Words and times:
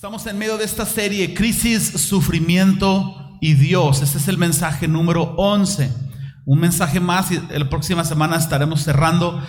Estamos 0.00 0.26
en 0.26 0.38
medio 0.38 0.56
de 0.56 0.64
esta 0.64 0.86
serie, 0.86 1.34
Crisis, 1.34 1.82
Sufrimiento 1.82 3.36
y 3.38 3.52
Dios. 3.52 4.00
Este 4.00 4.16
es 4.16 4.28
el 4.28 4.38
mensaje 4.38 4.88
número 4.88 5.34
11. 5.36 5.92
Un 6.46 6.58
mensaje 6.58 7.00
más 7.00 7.30
y 7.30 7.38
la 7.50 7.68
próxima 7.68 8.02
semana 8.02 8.36
estaremos 8.36 8.82
cerrando 8.82 9.46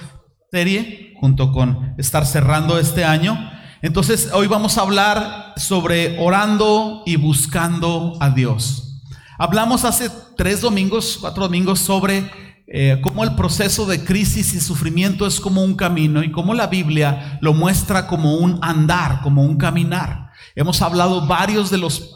serie 0.51 1.13
junto 1.21 1.53
con 1.53 1.95
estar 1.97 2.25
cerrando 2.25 2.77
este 2.77 3.05
año. 3.05 3.39
Entonces 3.81 4.29
hoy 4.33 4.47
vamos 4.47 4.77
a 4.77 4.81
hablar 4.81 5.53
sobre 5.55 6.19
orando 6.19 7.03
y 7.05 7.15
buscando 7.15 8.17
a 8.19 8.29
Dios. 8.31 9.01
Hablamos 9.39 9.85
hace 9.85 10.11
tres 10.35 10.59
domingos, 10.59 11.17
cuatro 11.21 11.43
domingos 11.43 11.79
sobre 11.79 12.29
eh, 12.67 12.99
cómo 13.01 13.23
el 13.23 13.35
proceso 13.35 13.85
de 13.85 14.03
crisis 14.03 14.53
y 14.53 14.59
sufrimiento 14.59 15.25
es 15.25 15.39
como 15.39 15.63
un 15.63 15.75
camino 15.75 16.21
y 16.21 16.31
cómo 16.31 16.53
la 16.53 16.67
Biblia 16.67 17.39
lo 17.39 17.53
muestra 17.53 18.05
como 18.05 18.35
un 18.35 18.59
andar, 18.61 19.21
como 19.21 19.45
un 19.45 19.55
caminar. 19.55 20.30
Hemos 20.55 20.81
hablado 20.81 21.27
varios 21.27 21.69
de 21.69 21.77
los, 21.77 22.15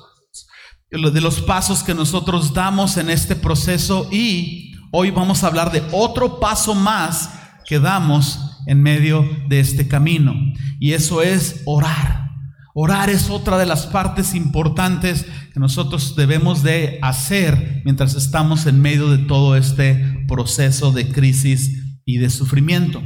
de 0.92 1.22
los 1.22 1.42
pasos 1.42 1.84
que 1.84 1.94
nosotros 1.94 2.54
damos 2.54 2.98
en 2.98 3.10
este 3.10 3.36
proceso 3.36 4.08
y 4.12 4.74
hoy 4.92 5.12
vamos 5.12 5.44
a 5.44 5.48
hablar 5.48 5.72
de 5.72 5.84
otro 5.92 6.40
paso 6.40 6.76
más 6.76 7.30
que 7.66 7.80
damos 7.80 8.40
en 8.68 8.82
medio 8.82 9.28
de 9.48 9.60
este 9.60 9.88
camino. 9.88 10.34
Y 10.80 10.94
eso 10.94 11.22
es 11.22 11.62
orar. 11.66 12.26
Orar 12.74 13.10
es 13.10 13.30
otra 13.30 13.58
de 13.58 13.66
las 13.66 13.86
partes 13.86 14.36
importantes 14.36 15.26
que 15.54 15.60
nosotros 15.62 16.16
debemos 16.18 16.62
de 16.62 17.00
hacer 17.02 17.82
mientras 17.86 18.16
estamos 18.16 18.66
en 18.66 18.82
medio 18.82 19.10
de 19.10 19.20
todo 19.20 19.56
este 19.56 20.26
proceso 20.28 20.92
de 20.92 21.08
crisis 21.08 22.02
y 22.04 22.18
de 22.18 22.30
sufrimiento. 22.30 23.02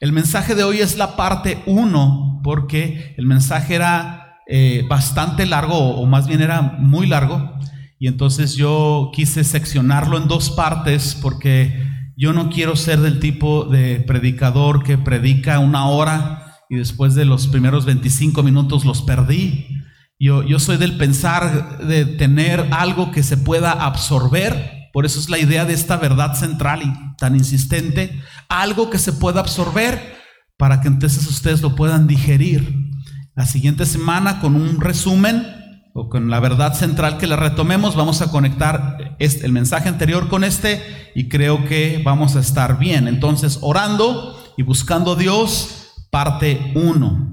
El 0.00 0.12
mensaje 0.12 0.54
de 0.54 0.62
hoy 0.62 0.78
es 0.78 0.96
la 0.96 1.16
parte 1.16 1.60
uno, 1.66 2.40
porque 2.44 3.16
el 3.18 3.26
mensaje 3.26 3.74
era 3.74 4.17
eh, 4.50 4.86
bastante 4.88 5.44
largo, 5.44 5.76
o 5.76 6.06
más 6.06 6.26
bien 6.26 6.40
era 6.40 6.62
muy 6.62 7.06
largo, 7.06 7.58
y 7.98 8.06
entonces 8.06 8.54
yo 8.54 9.10
quise 9.12 9.44
seccionarlo 9.44 10.16
en 10.16 10.26
dos 10.26 10.50
partes 10.50 11.14
porque 11.20 11.86
yo 12.16 12.32
no 12.32 12.48
quiero 12.48 12.74
ser 12.74 13.00
del 13.00 13.20
tipo 13.20 13.64
de 13.64 14.00
predicador 14.00 14.82
que 14.82 14.96
predica 14.96 15.58
una 15.58 15.86
hora 15.86 16.56
y 16.70 16.76
después 16.76 17.14
de 17.14 17.26
los 17.26 17.46
primeros 17.46 17.84
25 17.84 18.42
minutos 18.42 18.86
los 18.86 19.02
perdí. 19.02 19.66
Yo, 20.18 20.42
yo 20.42 20.58
soy 20.58 20.78
del 20.78 20.96
pensar 20.96 21.78
de 21.86 22.06
tener 22.06 22.68
algo 22.70 23.10
que 23.10 23.22
se 23.22 23.36
pueda 23.36 23.72
absorber, 23.72 24.88
por 24.94 25.04
eso 25.04 25.20
es 25.20 25.28
la 25.28 25.38
idea 25.38 25.66
de 25.66 25.74
esta 25.74 25.98
verdad 25.98 26.34
central 26.34 26.82
y 26.82 27.16
tan 27.18 27.36
insistente, 27.36 28.18
algo 28.48 28.88
que 28.88 28.98
se 28.98 29.12
pueda 29.12 29.40
absorber 29.40 30.16
para 30.56 30.80
que 30.80 30.88
entonces 30.88 31.26
ustedes 31.26 31.60
lo 31.60 31.76
puedan 31.76 32.06
digerir. 32.06 32.87
La 33.38 33.46
siguiente 33.46 33.86
semana 33.86 34.40
con 34.40 34.56
un 34.56 34.80
resumen 34.80 35.46
o 35.94 36.08
con 36.08 36.28
la 36.28 36.40
verdad 36.40 36.74
central 36.74 37.18
que 37.18 37.28
la 37.28 37.36
retomemos, 37.36 37.94
vamos 37.94 38.20
a 38.20 38.32
conectar 38.32 39.14
este, 39.20 39.46
el 39.46 39.52
mensaje 39.52 39.88
anterior 39.88 40.28
con 40.28 40.42
este 40.42 40.82
y 41.14 41.28
creo 41.28 41.64
que 41.64 42.02
vamos 42.04 42.34
a 42.34 42.40
estar 42.40 42.80
bien. 42.80 43.06
Entonces, 43.06 43.60
orando 43.62 44.36
y 44.56 44.64
buscando 44.64 45.12
a 45.12 45.14
Dios, 45.14 46.08
parte 46.10 46.72
1. 46.74 47.32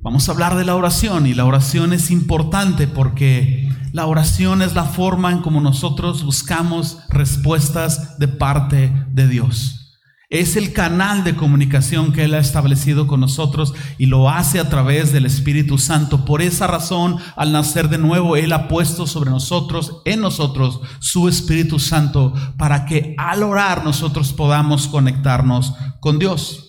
Vamos 0.00 0.28
a 0.28 0.32
hablar 0.32 0.54
de 0.54 0.66
la 0.66 0.76
oración 0.76 1.26
y 1.26 1.32
la 1.32 1.46
oración 1.46 1.94
es 1.94 2.10
importante 2.10 2.86
porque 2.86 3.70
la 3.92 4.04
oración 4.04 4.60
es 4.60 4.74
la 4.74 4.84
forma 4.84 5.32
en 5.32 5.38
como 5.38 5.62
nosotros 5.62 6.24
buscamos 6.24 6.98
respuestas 7.08 8.18
de 8.18 8.28
parte 8.28 8.92
de 9.12 9.28
Dios. 9.28 9.85
Es 10.28 10.56
el 10.56 10.72
canal 10.72 11.22
de 11.22 11.36
comunicación 11.36 12.12
que 12.12 12.24
Él 12.24 12.34
ha 12.34 12.40
establecido 12.40 13.06
con 13.06 13.20
nosotros 13.20 13.74
y 13.96 14.06
lo 14.06 14.28
hace 14.28 14.58
a 14.58 14.68
través 14.68 15.12
del 15.12 15.24
Espíritu 15.24 15.78
Santo. 15.78 16.24
Por 16.24 16.42
esa 16.42 16.66
razón, 16.66 17.18
al 17.36 17.52
nacer 17.52 17.88
de 17.88 17.98
nuevo, 17.98 18.36
Él 18.36 18.52
ha 18.52 18.66
puesto 18.66 19.06
sobre 19.06 19.30
nosotros, 19.30 20.02
en 20.04 20.20
nosotros, 20.20 20.80
su 20.98 21.28
Espíritu 21.28 21.78
Santo 21.78 22.34
para 22.58 22.86
que 22.86 23.14
al 23.18 23.44
orar 23.44 23.84
nosotros 23.84 24.32
podamos 24.32 24.88
conectarnos 24.88 25.74
con 26.00 26.18
Dios. 26.18 26.65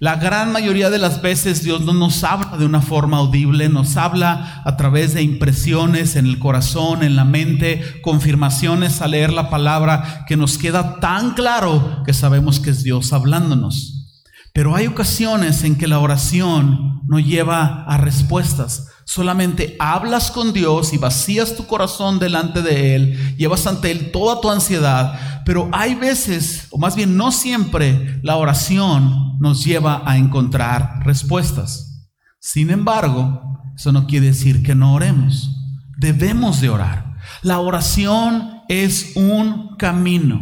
La 0.00 0.16
gran 0.16 0.50
mayoría 0.50 0.88
de 0.88 0.96
las 0.96 1.20
veces 1.20 1.62
Dios 1.62 1.82
no 1.82 1.92
nos 1.92 2.24
habla 2.24 2.56
de 2.56 2.64
una 2.64 2.80
forma 2.80 3.18
audible, 3.18 3.68
nos 3.68 3.98
habla 3.98 4.62
a 4.64 4.78
través 4.78 5.12
de 5.12 5.22
impresiones 5.22 6.16
en 6.16 6.24
el 6.24 6.38
corazón, 6.38 7.02
en 7.02 7.16
la 7.16 7.26
mente, 7.26 8.00
confirmaciones 8.00 9.02
al 9.02 9.10
leer 9.10 9.30
la 9.30 9.50
palabra 9.50 10.24
que 10.26 10.38
nos 10.38 10.56
queda 10.56 11.00
tan 11.00 11.34
claro 11.34 12.02
que 12.06 12.14
sabemos 12.14 12.60
que 12.60 12.70
es 12.70 12.82
Dios 12.82 13.12
hablándonos. 13.12 13.99
Pero 14.52 14.74
hay 14.74 14.86
ocasiones 14.86 15.62
en 15.64 15.76
que 15.76 15.86
la 15.86 16.00
oración 16.00 17.02
no 17.06 17.18
lleva 17.18 17.84
a 17.84 17.96
respuestas. 17.96 18.88
Solamente 19.04 19.76
hablas 19.78 20.30
con 20.30 20.52
Dios 20.52 20.92
y 20.92 20.98
vacías 20.98 21.56
tu 21.56 21.66
corazón 21.66 22.18
delante 22.18 22.62
de 22.62 22.94
Él, 22.94 23.36
llevas 23.36 23.66
ante 23.66 23.90
Él 23.90 24.12
toda 24.12 24.40
tu 24.40 24.50
ansiedad, 24.50 25.42
pero 25.44 25.68
hay 25.72 25.96
veces, 25.96 26.68
o 26.70 26.78
más 26.78 26.94
bien 26.94 27.16
no 27.16 27.32
siempre, 27.32 28.20
la 28.22 28.36
oración 28.36 29.36
nos 29.40 29.64
lleva 29.64 30.02
a 30.04 30.16
encontrar 30.16 31.00
respuestas. 31.04 32.08
Sin 32.38 32.70
embargo, 32.70 33.42
eso 33.74 33.92
no 33.92 34.06
quiere 34.06 34.26
decir 34.26 34.62
que 34.62 34.74
no 34.74 34.94
oremos. 34.94 35.56
Debemos 35.98 36.60
de 36.60 36.70
orar. 36.70 37.16
La 37.42 37.58
oración 37.58 38.62
es 38.68 39.12
un 39.16 39.76
camino. 39.76 40.40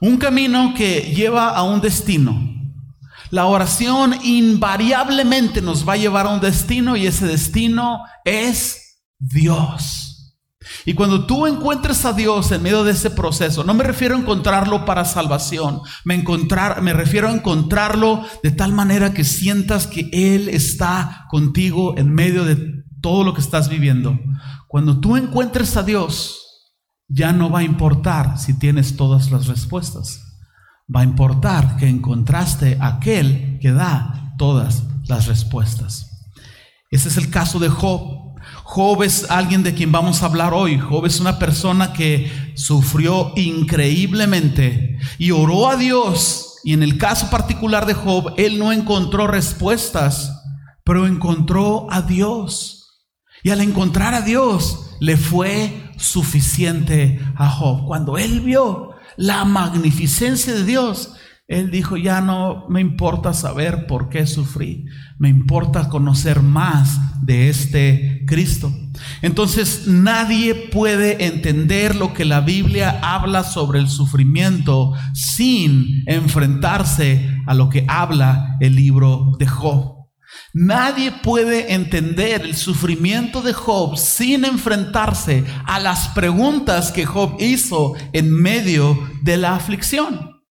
Un 0.00 0.16
camino 0.16 0.74
que 0.74 1.12
lleva 1.14 1.50
a 1.50 1.62
un 1.62 1.80
destino. 1.80 2.59
La 3.30 3.46
oración 3.46 4.16
invariablemente 4.24 5.62
nos 5.62 5.88
va 5.88 5.92
a 5.92 5.98
llevar 5.98 6.26
a 6.26 6.30
un 6.30 6.40
destino 6.40 6.96
y 6.96 7.06
ese 7.06 7.26
destino 7.26 8.00
es 8.24 9.04
Dios. 9.20 10.36
Y 10.84 10.94
cuando 10.94 11.26
tú 11.26 11.46
encuentres 11.46 12.04
a 12.04 12.12
Dios 12.12 12.50
en 12.50 12.62
medio 12.62 12.82
de 12.82 12.92
ese 12.92 13.10
proceso, 13.10 13.62
no 13.62 13.72
me 13.74 13.84
refiero 13.84 14.16
a 14.16 14.18
encontrarlo 14.18 14.84
para 14.84 15.04
salvación, 15.04 15.80
me, 16.04 16.22
refiero 16.92 17.28
a 17.28 17.32
encontrarlo 17.32 18.24
de 18.42 18.50
tal 18.50 18.72
manera 18.72 19.14
que 19.14 19.24
sientas 19.24 19.86
que 19.86 20.08
Él 20.12 20.48
está 20.48 21.26
contigo 21.30 21.96
en 21.98 22.12
medio 22.12 22.44
de 22.44 22.82
todo 23.00 23.22
lo 23.22 23.32
que 23.32 23.40
estás 23.40 23.68
viviendo. 23.68 24.18
Cuando 24.66 25.00
tú 25.00 25.16
encuentres 25.16 25.76
a 25.76 25.82
Dios, 25.82 26.74
ya 27.08 27.32
no 27.32 27.50
va 27.50 27.60
a 27.60 27.64
importar 27.64 28.38
si 28.38 28.58
tienes 28.58 28.96
todas 28.96 29.30
las 29.30 29.46
respuestas 29.46 30.29
va 30.94 31.00
a 31.00 31.04
importar 31.04 31.76
que 31.76 31.88
encontraste 31.88 32.76
aquel 32.80 33.58
que 33.60 33.72
da 33.72 34.34
todas 34.38 34.84
las 35.06 35.26
respuestas. 35.26 36.10
Ese 36.90 37.08
es 37.08 37.16
el 37.16 37.30
caso 37.30 37.58
de 37.58 37.68
Job. 37.68 38.30
Job 38.64 39.02
es 39.02 39.30
alguien 39.30 39.62
de 39.62 39.74
quien 39.74 39.92
vamos 39.92 40.22
a 40.22 40.26
hablar 40.26 40.52
hoy. 40.54 40.78
Job 40.78 41.06
es 41.06 41.20
una 41.20 41.38
persona 41.38 41.92
que 41.92 42.30
sufrió 42.54 43.32
increíblemente 43.36 44.98
y 45.18 45.30
oró 45.30 45.68
a 45.68 45.76
Dios. 45.76 46.56
Y 46.64 46.72
en 46.72 46.82
el 46.82 46.98
caso 46.98 47.30
particular 47.30 47.86
de 47.86 47.94
Job, 47.94 48.34
él 48.36 48.58
no 48.58 48.72
encontró 48.72 49.26
respuestas, 49.26 50.42
pero 50.84 51.06
encontró 51.06 51.86
a 51.90 52.02
Dios. 52.02 53.04
Y 53.42 53.50
al 53.50 53.60
encontrar 53.60 54.14
a 54.14 54.22
Dios, 54.22 54.90
le 55.00 55.16
fue 55.16 55.90
suficiente 55.96 57.20
a 57.36 57.48
Job. 57.48 57.86
Cuando 57.86 58.18
él 58.18 58.40
vio 58.40 58.89
la 59.20 59.44
magnificencia 59.44 60.54
de 60.54 60.64
Dios, 60.64 61.12
él 61.46 61.70
dijo, 61.70 61.98
ya 61.98 62.22
no 62.22 62.66
me 62.70 62.80
importa 62.80 63.34
saber 63.34 63.86
por 63.86 64.08
qué 64.08 64.26
sufrí, 64.26 64.86
me 65.18 65.28
importa 65.28 65.90
conocer 65.90 66.40
más 66.40 66.98
de 67.20 67.50
este 67.50 68.24
Cristo. 68.26 68.72
Entonces 69.20 69.86
nadie 69.86 70.54
puede 70.54 71.26
entender 71.26 71.96
lo 71.96 72.14
que 72.14 72.24
la 72.24 72.40
Biblia 72.40 72.98
habla 73.02 73.44
sobre 73.44 73.78
el 73.80 73.90
sufrimiento 73.90 74.94
sin 75.12 76.02
enfrentarse 76.06 77.42
a 77.46 77.52
lo 77.52 77.68
que 77.68 77.84
habla 77.88 78.56
el 78.60 78.74
libro 78.74 79.32
de 79.38 79.46
Job. 79.46 79.99
Nadie 80.52 81.12
puede 81.12 81.74
entender 81.74 82.42
el 82.42 82.56
sufrimiento 82.56 83.40
de 83.40 83.52
Job 83.52 83.96
sin 83.96 84.44
enfrentarse 84.44 85.44
a 85.64 85.78
las 85.78 86.08
preguntas 86.08 86.90
que 86.90 87.06
Job 87.06 87.36
hizo 87.38 87.94
en 88.12 88.32
medio 88.32 88.98
de 89.22 89.36
la 89.36 89.54
aflicción. 89.54 90.42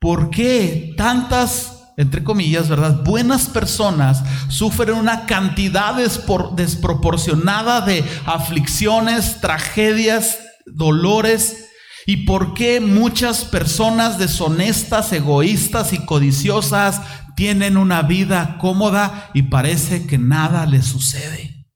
¿Por 0.00 0.30
qué 0.30 0.94
tantas, 0.96 1.92
entre 1.96 2.24
comillas, 2.24 2.68
verdad, 2.68 3.04
buenas 3.04 3.46
personas 3.46 4.24
sufren 4.48 4.96
una 4.96 5.26
cantidad 5.26 5.94
desproporcionada 5.94 7.82
de 7.82 8.04
aflicciones, 8.26 9.40
tragedias, 9.40 10.40
dolores? 10.66 11.69
¿Y 12.10 12.16
por 12.26 12.54
qué 12.54 12.80
muchas 12.80 13.44
personas 13.44 14.18
deshonestas, 14.18 15.12
egoístas 15.12 15.92
y 15.92 15.98
codiciosas 15.98 17.02
tienen 17.36 17.76
una 17.76 18.02
vida 18.02 18.58
cómoda 18.58 19.30
y 19.32 19.42
parece 19.42 20.08
que 20.08 20.18
nada 20.18 20.66
les 20.66 20.86
sucede? 20.86 21.68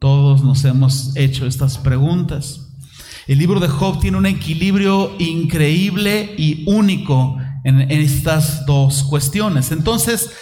Todos 0.00 0.42
nos 0.42 0.64
hemos 0.64 1.16
hecho 1.16 1.46
estas 1.46 1.78
preguntas. 1.78 2.72
El 3.28 3.38
libro 3.38 3.60
de 3.60 3.68
Job 3.68 4.00
tiene 4.00 4.16
un 4.16 4.26
equilibrio 4.26 5.14
increíble 5.20 6.34
y 6.36 6.64
único 6.66 7.38
en, 7.62 7.88
estas 7.88 8.66
dos 8.66 9.04
cuestiones. 9.04 9.70
Entonces, 9.70 10.32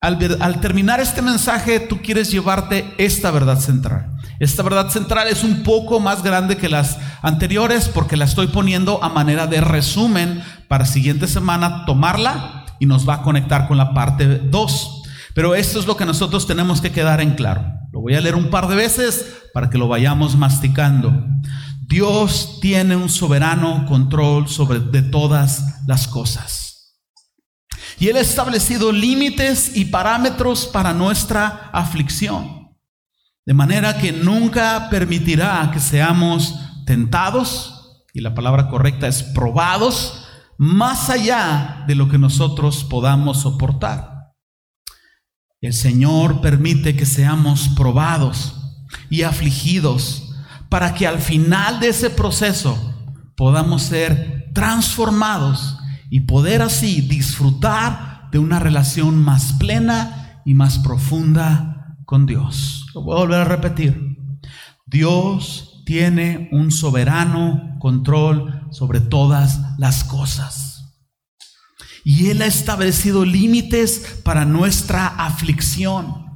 al, 0.00 0.18
terminar 0.62 0.98
este 0.98 1.20
mensaje, 1.20 1.78
tú 1.78 2.00
quieres 2.00 2.30
llevarte 2.30 2.94
esta 2.96 3.30
verdad 3.32 3.60
central. 3.60 4.16
Esta 4.40 4.62
verdad 4.62 4.88
central 4.88 5.28
es 5.28 5.44
un 5.44 5.62
poco 5.62 6.00
más 6.00 6.22
grande 6.22 6.56
que 6.56 6.70
las 6.70 6.96
anteriores 7.20 7.88
porque 7.88 8.16
la 8.16 8.24
estoy 8.24 8.46
poniendo 8.46 9.04
a 9.04 9.10
manera 9.10 9.46
de 9.46 9.60
resumen 9.60 10.42
para 10.66 10.86
siguiente 10.86 11.28
semana 11.28 11.84
tomarla 11.84 12.64
y 12.78 12.86
nos 12.86 13.06
va 13.06 13.16
a 13.16 13.22
conectar 13.22 13.68
con 13.68 13.76
la 13.76 13.92
parte 13.92 14.38
2. 14.38 15.02
Pero 15.34 15.54
esto 15.54 15.78
es 15.78 15.86
lo 15.86 15.94
que 15.98 16.06
nosotros 16.06 16.46
tenemos 16.46 16.80
que 16.80 16.90
quedar 16.90 17.20
en 17.20 17.34
claro. 17.34 17.66
Lo 17.92 18.00
voy 18.00 18.14
a 18.14 18.20
leer 18.22 18.34
un 18.34 18.48
par 18.48 18.66
de 18.66 18.76
veces 18.76 19.26
para 19.52 19.68
que 19.68 19.76
lo 19.76 19.88
vayamos 19.88 20.36
masticando. 20.36 21.12
Dios 21.86 22.60
tiene 22.62 22.96
un 22.96 23.10
soberano 23.10 23.84
control 23.86 24.48
sobre 24.48 24.80
de 24.80 25.02
todas 25.02 25.82
las 25.86 26.08
cosas. 26.08 26.96
Y 27.98 28.08
Él 28.08 28.16
ha 28.16 28.20
establecido 28.20 28.90
límites 28.90 29.76
y 29.76 29.84
parámetros 29.84 30.66
para 30.66 30.94
nuestra 30.94 31.68
aflicción. 31.74 32.59
De 33.50 33.54
manera 33.54 33.98
que 33.98 34.12
nunca 34.12 34.86
permitirá 34.90 35.68
que 35.72 35.80
seamos 35.80 36.54
tentados, 36.86 38.04
y 38.14 38.20
la 38.20 38.32
palabra 38.32 38.68
correcta 38.68 39.08
es 39.08 39.24
probados, 39.24 40.24
más 40.56 41.10
allá 41.10 41.82
de 41.88 41.96
lo 41.96 42.08
que 42.08 42.16
nosotros 42.16 42.84
podamos 42.84 43.40
soportar. 43.40 44.34
El 45.60 45.72
Señor 45.72 46.40
permite 46.40 46.94
que 46.94 47.04
seamos 47.04 47.70
probados 47.70 48.54
y 49.10 49.22
afligidos 49.22 50.32
para 50.68 50.94
que 50.94 51.08
al 51.08 51.18
final 51.18 51.80
de 51.80 51.88
ese 51.88 52.08
proceso 52.08 52.94
podamos 53.36 53.82
ser 53.82 54.52
transformados 54.54 55.76
y 56.08 56.20
poder 56.20 56.62
así 56.62 57.00
disfrutar 57.00 58.28
de 58.30 58.38
una 58.38 58.60
relación 58.60 59.20
más 59.20 59.54
plena 59.54 60.40
y 60.44 60.54
más 60.54 60.78
profunda 60.78 61.69
con 62.10 62.26
Dios. 62.26 62.86
Lo 62.92 63.02
voy 63.02 63.14
a 63.14 63.20
volver 63.20 63.40
a 63.42 63.44
repetir. 63.44 64.18
Dios 64.84 65.84
tiene 65.86 66.48
un 66.50 66.72
soberano 66.72 67.76
control 67.78 68.66
sobre 68.72 68.98
todas 68.98 69.60
las 69.78 70.02
cosas. 70.02 70.96
Y 72.04 72.30
Él 72.30 72.42
ha 72.42 72.46
establecido 72.46 73.24
límites 73.24 74.20
para 74.24 74.44
nuestra 74.44 75.06
aflicción. 75.06 76.26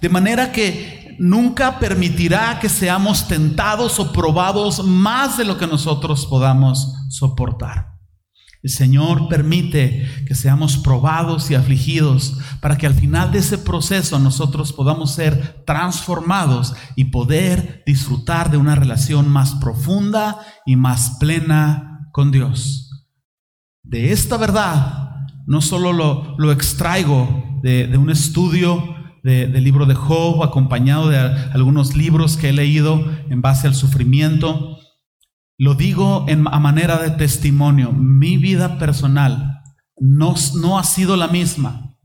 De 0.00 0.08
manera 0.08 0.50
que 0.50 1.14
nunca 1.18 1.78
permitirá 1.78 2.58
que 2.58 2.70
seamos 2.70 3.28
tentados 3.28 4.00
o 4.00 4.12
probados 4.14 4.82
más 4.82 5.36
de 5.36 5.44
lo 5.44 5.58
que 5.58 5.66
nosotros 5.66 6.24
podamos 6.24 6.90
soportar. 7.10 7.91
El 8.62 8.70
Señor 8.70 9.28
permite 9.28 10.08
que 10.24 10.36
seamos 10.36 10.76
probados 10.76 11.50
y 11.50 11.56
afligidos 11.56 12.38
para 12.60 12.78
que 12.78 12.86
al 12.86 12.94
final 12.94 13.32
de 13.32 13.40
ese 13.40 13.58
proceso 13.58 14.20
nosotros 14.20 14.72
podamos 14.72 15.12
ser 15.12 15.64
transformados 15.66 16.74
y 16.94 17.06
poder 17.06 17.82
disfrutar 17.86 18.52
de 18.52 18.58
una 18.58 18.76
relación 18.76 19.28
más 19.28 19.56
profunda 19.56 20.38
y 20.64 20.76
más 20.76 21.16
plena 21.18 22.08
con 22.12 22.30
Dios. 22.30 23.08
De 23.82 24.12
esta 24.12 24.36
verdad 24.36 25.10
no 25.46 25.60
solo 25.60 25.92
lo, 26.38 26.52
extraigo 26.52 27.60
de, 27.62 27.96
un 27.96 28.10
estudio 28.10 28.94
del 29.24 29.64
libro 29.64 29.86
de 29.86 29.94
Job, 29.94 30.44
acompañado 30.44 31.08
de 31.08 31.18
algunos 31.18 31.96
libros 31.96 32.36
que 32.36 32.50
he 32.50 32.52
leído 32.52 33.04
en 33.28 33.42
base 33.42 33.66
al 33.66 33.74
sufrimiento, 33.74 34.78
lo 35.62 35.76
digo 35.76 36.24
en, 36.26 36.48
a 36.48 36.58
manera 36.58 36.98
de 36.98 37.10
testimonio. 37.10 37.92
Mi 37.92 38.36
vida 38.36 38.80
personal 38.80 39.62
no, 39.96 40.34
no 40.56 40.76
ha 40.76 40.82
sido 40.82 41.16
la 41.16 41.28
misma 41.28 41.96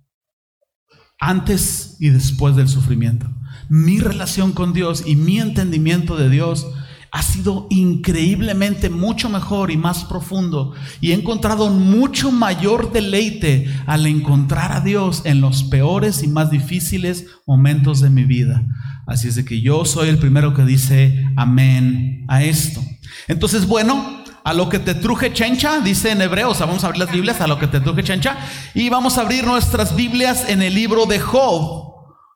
antes 1.19 1.98
y 2.00 2.09
después 2.09 2.56
del 2.56 2.68
sufrimiento. 2.68 3.27
Mi 3.68 3.98
relación 3.98 4.51
con 4.51 4.74
Dios 4.74 5.06
y 5.07 5.15
mi 5.15 5.39
entendimiento 5.39 6.15
de 6.15 6.30
Dios 6.30 6.68
ha 7.12 7.24
sido 7.24 7.65
increíblemente 7.71 8.92
mucho 8.92 9.27
mejor 9.27 9.71
y 9.71 9.77
más 9.77 10.03
profundo. 10.03 10.75
Y 11.01 11.10
he 11.10 11.15
encontrado 11.15 11.71
mucho 11.71 12.31
mayor 12.31 12.92
deleite 12.92 13.74
al 13.88 14.06
encontrar 14.06 14.71
a 14.71 14.81
Dios 14.81 15.24
en 15.25 15.42
los 15.42 15.63
peores 15.63 16.21
y 16.21 16.27
más 16.27 16.51
difíciles 16.51 17.25
momentos 17.48 18.01
de 18.01 18.12
mi 18.12 18.24
vida. 18.24 18.63
Así 19.07 19.30
es 19.30 19.33
de 19.33 19.45
que 19.45 19.62
yo 19.62 19.83
soy 19.83 20.10
el 20.10 20.19
primero 20.19 20.53
que 20.53 20.63
dice 20.63 21.25
amén 21.36 22.24
a 22.27 22.44
esto. 22.44 22.81
Entonces, 23.27 23.68
bueno, 23.68 24.24
a 24.44 24.54
lo 24.54 24.69
que 24.69 24.80
te 24.80 24.95
truje 24.95 25.33
chencha, 25.33 25.80
dice 25.80 26.12
en 26.12 26.21
hebreo, 26.21 26.51
o 26.51 26.54
sea, 26.56 26.65
vamos 26.65 26.83
a 26.83 26.88
abrir 26.88 27.04
las 27.04 27.12
Biblias, 27.12 27.42
a 27.42 27.48
lo 27.48 27.59
que 27.59 27.68
te 27.68 27.81
truje 27.81 28.04
chencha, 28.04 28.38
y 28.74 28.89
vamos 28.89 29.18
a 29.18 29.21
abrir 29.21 29.45
nuestras 29.45 29.95
Biblias 29.95 30.48
en 30.48 30.62
el 30.62 30.74
libro 30.74 31.06
de 31.06 31.19
Job. 31.19 31.95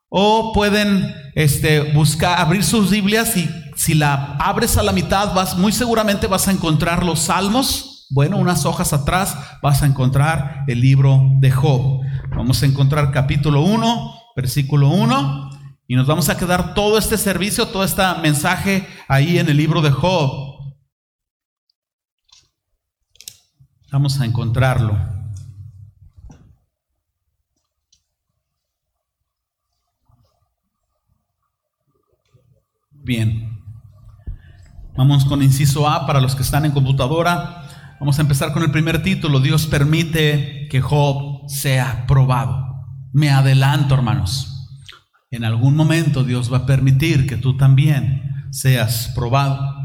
O 0.10 0.52
pueden 0.54 1.16
este, 1.36 1.94
buscar, 1.94 2.38
abrir 2.38 2.66
sus 2.66 2.90
Biblias 2.90 3.38
y 3.38 3.50
si 3.78 3.94
la 3.94 4.36
abres 4.40 4.78
a 4.78 4.84
la 4.84 4.92
mitad, 4.92 5.34
vas, 5.34 5.58
muy 5.58 5.72
seguramente 5.72 6.28
vas 6.28 6.50
a 6.50 6.52
encontrar 6.52 7.06
los 7.06 7.20
salmos. 7.22 8.08
Bueno, 8.10 8.36
unas 8.36 8.66
hojas 8.66 8.92
atrás 8.92 9.38
vas 9.64 9.82
a 9.82 9.86
encontrar 9.86 10.66
el 10.68 10.82
libro 10.82 11.22
de 11.40 11.50
Job. 11.50 12.02
Vamos 12.36 12.62
a 12.62 12.66
encontrar 12.66 13.12
capítulo 13.12 13.62
1, 13.62 14.14
versículo 14.36 14.90
1, 14.90 15.50
y 15.88 15.96
nos 15.96 16.08
vamos 16.08 16.28
a 16.28 16.36
quedar 16.36 16.74
todo 16.74 16.98
este 16.98 17.18
servicio, 17.18 17.68
todo 17.68 17.86
este 17.86 18.04
mensaje 18.22 18.86
ahí 19.08 19.40
en 19.40 19.48
el 19.48 19.56
libro 19.56 19.82
de 19.82 19.92
Job. 19.92 20.51
Vamos 23.92 24.22
a 24.22 24.26
encontrarlo. 24.26 24.98
Bien. 33.04 33.60
Vamos 34.96 35.26
con 35.26 35.44
inciso 35.44 35.90
A 35.90 36.08
para 36.08 36.22
los 36.22 36.36
que 36.36 36.44
están 36.44 36.64
en 36.66 36.72
computadora. 36.72 37.68
Vamos 38.00 38.18
a 38.18 38.22
empezar 38.22 38.54
con 38.54 38.64
el 38.64 38.72
primer 38.72 39.04
título. 39.04 39.42
Dios 39.42 39.68
permite 39.68 40.68
que 40.70 40.80
Job 40.80 41.50
sea 41.50 42.06
probado. 42.08 42.86
Me 43.12 43.30
adelanto, 43.30 43.96
hermanos. 43.96 44.70
En 45.32 45.44
algún 45.44 45.76
momento 45.76 46.24
Dios 46.24 46.52
va 46.52 46.60
a 46.60 46.66
permitir 46.66 47.28
que 47.28 47.36
tú 47.36 47.58
también 47.58 48.48
seas 48.52 49.12
probado. 49.14 49.81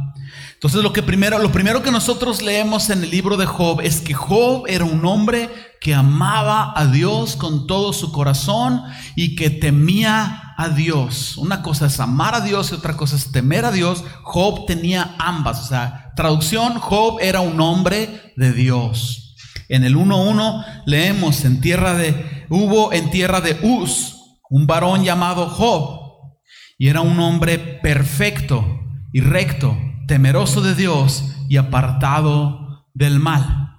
Entonces 0.57 0.83
lo 0.83 0.95
que 0.95 1.03
primero, 1.03 1.39
lo 1.39 1.53
primero 1.53 1.83
que 1.83 1.91
nosotros 1.91 2.41
leemos 2.41 2.89
en 2.89 3.05
el 3.05 3.11
libro 3.11 3.37
de 3.37 3.45
Job 3.45 3.83
es 3.83 4.01
que 4.01 4.15
Job 4.15 4.65
era 4.67 4.87
un 4.87 5.05
hombre 5.05 5.51
que 5.83 5.95
amaba 5.95 6.73
a 6.75 6.87
Dios 6.87 7.37
con 7.37 7.67
todo 7.67 7.93
su 7.93 8.11
corazón 8.11 8.83
y 9.17 9.37
que 9.37 9.51
temía 9.51 10.55
a 10.57 10.71
Dios. 10.71 11.37
Una 11.37 11.61
cosa 11.61 11.87
es 11.87 12.01
amar 12.01 12.35
a 12.35 12.41
Dios 12.41 12.73
y 12.73 12.75
otra 12.75 12.97
cosa 12.97 13.17
es 13.17 13.33
temer 13.33 13.67
a 13.67 13.71
Dios. 13.71 14.03
Job 14.23 14.65
tenía 14.65 15.15
ambas. 15.19 15.61
O 15.61 15.67
sea, 15.67 16.15
traducción, 16.17 16.79
Job 16.79 17.19
era 17.21 17.41
un 17.43 17.61
hombre 17.61 18.33
de 18.37 18.55
Dios. 18.55 19.37
En 19.69 19.85
el 19.85 19.95
1.1 19.95 20.65
leemos 20.87 21.45
en 21.45 21.61
tierra 21.61 21.93
de, 21.93 22.47
hubo 22.49 22.95
en 22.95 23.11
tierra 23.11 23.43
de 23.43 23.59
Uz 23.63 24.17
un 24.49 24.67
varón 24.67 25.05
llamado 25.05 25.51
Job 25.51 26.01
y 26.79 26.89
era 26.89 27.03
un 27.03 27.21
hombre 27.21 27.59
perfecto 27.59 28.65
y 29.13 29.21
recto 29.21 29.77
temeroso 30.07 30.61
de 30.61 30.75
Dios 30.75 31.25
y 31.49 31.57
apartado 31.57 32.87
del 32.95 33.19
mal. 33.19 33.77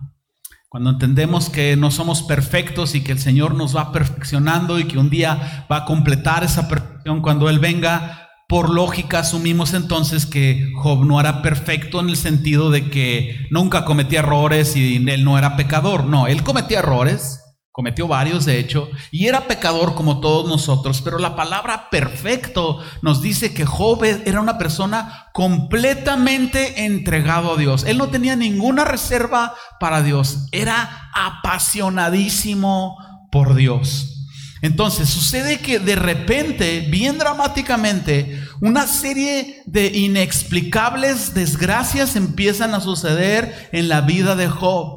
Cuando 0.69 0.89
entendemos 0.89 1.49
que 1.49 1.75
no 1.77 1.91
somos 1.91 2.23
perfectos 2.23 2.93
y 2.93 3.01
que 3.01 3.13
el 3.13 3.19
Señor 3.19 3.55
nos 3.55 3.75
va 3.75 3.91
perfeccionando 3.91 4.79
y 4.79 4.85
que 4.85 4.97
un 4.97 5.09
día 5.09 5.65
va 5.71 5.77
a 5.77 5.85
completar 5.85 6.43
esa 6.43 6.67
perfección 6.67 7.21
cuando 7.21 7.49
Él 7.49 7.59
venga, 7.59 8.27
por 8.47 8.69
lógica 8.69 9.19
asumimos 9.19 9.73
entonces 9.73 10.25
que 10.25 10.71
Job 10.75 11.05
no 11.05 11.19
era 11.19 11.41
perfecto 11.41 11.99
en 11.99 12.09
el 12.09 12.15
sentido 12.15 12.69
de 12.69 12.89
que 12.89 13.47
nunca 13.51 13.83
cometía 13.83 14.19
errores 14.19 14.75
y 14.77 14.95
él 14.95 15.23
no 15.25 15.37
era 15.37 15.57
pecador. 15.57 16.05
No, 16.05 16.27
él 16.27 16.43
cometía 16.43 16.79
errores, 16.79 17.41
Cometió 17.77 18.07
varios, 18.07 18.45
de 18.45 18.57
hecho, 18.57 18.89
y 19.11 19.27
era 19.27 19.47
pecador 19.47 19.93
como 19.93 20.19
todos 20.19 20.49
nosotros, 20.49 21.03
pero 21.03 21.19
la 21.19 21.35
palabra 21.35 21.91
perfecto 21.91 22.79
nos 23.03 23.21
dice 23.21 23.53
que 23.53 23.67
Job 23.67 24.03
era 24.03 24.41
una 24.41 24.57
persona 24.57 25.27
completamente 25.31 26.85
entregado 26.85 27.53
a 27.53 27.55
Dios. 27.55 27.83
Él 27.83 27.99
no 27.99 28.07
tenía 28.07 28.35
ninguna 28.35 28.83
reserva 28.83 29.53
para 29.79 30.01
Dios, 30.01 30.47
era 30.51 31.11
apasionadísimo 31.13 32.97
por 33.31 33.53
Dios. 33.53 34.25
Entonces 34.63 35.07
sucede 35.07 35.59
que 35.59 35.77
de 35.77 35.95
repente, 35.95 36.87
bien 36.89 37.19
dramáticamente, 37.19 38.41
una 38.59 38.87
serie 38.87 39.61
de 39.67 39.85
inexplicables 39.95 41.35
desgracias 41.35 42.15
empiezan 42.15 42.73
a 42.73 42.81
suceder 42.81 43.69
en 43.71 43.87
la 43.87 44.01
vida 44.01 44.35
de 44.35 44.47
Job. 44.47 44.96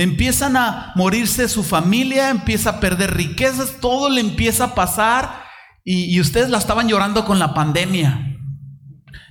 Empiezan 0.00 0.56
a 0.56 0.92
morirse 0.94 1.46
su 1.46 1.62
familia, 1.62 2.30
empieza 2.30 2.70
a 2.70 2.80
perder 2.80 3.14
riquezas, 3.14 3.80
todo 3.82 4.08
le 4.08 4.22
empieza 4.22 4.64
a 4.64 4.74
pasar 4.74 5.42
y, 5.84 6.18
ustedes 6.18 6.48
la 6.48 6.56
estaban 6.56 6.88
llorando 6.88 7.26
con 7.26 7.38
la 7.38 7.52
pandemia. 7.52 8.34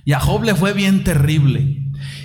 Y 0.04 0.12
a 0.12 0.20
Job 0.20 0.44
le 0.44 0.54
fue 0.54 0.72
bien 0.72 1.02
terrible. 1.02 1.76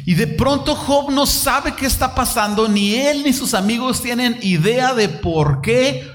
Y 0.05 0.13
de 0.13 0.27
pronto 0.27 0.75
Job 0.75 1.09
no 1.11 1.25
sabe 1.25 1.73
qué 1.73 1.87
está 1.87 2.13
pasando, 2.13 2.67
ni 2.67 2.93
él 2.93 3.23
ni 3.23 3.33
sus 3.33 3.55
amigos 3.55 4.03
tienen 4.03 4.37
idea 4.43 4.93
de 4.93 5.09
por 5.09 5.61
qué 5.61 6.07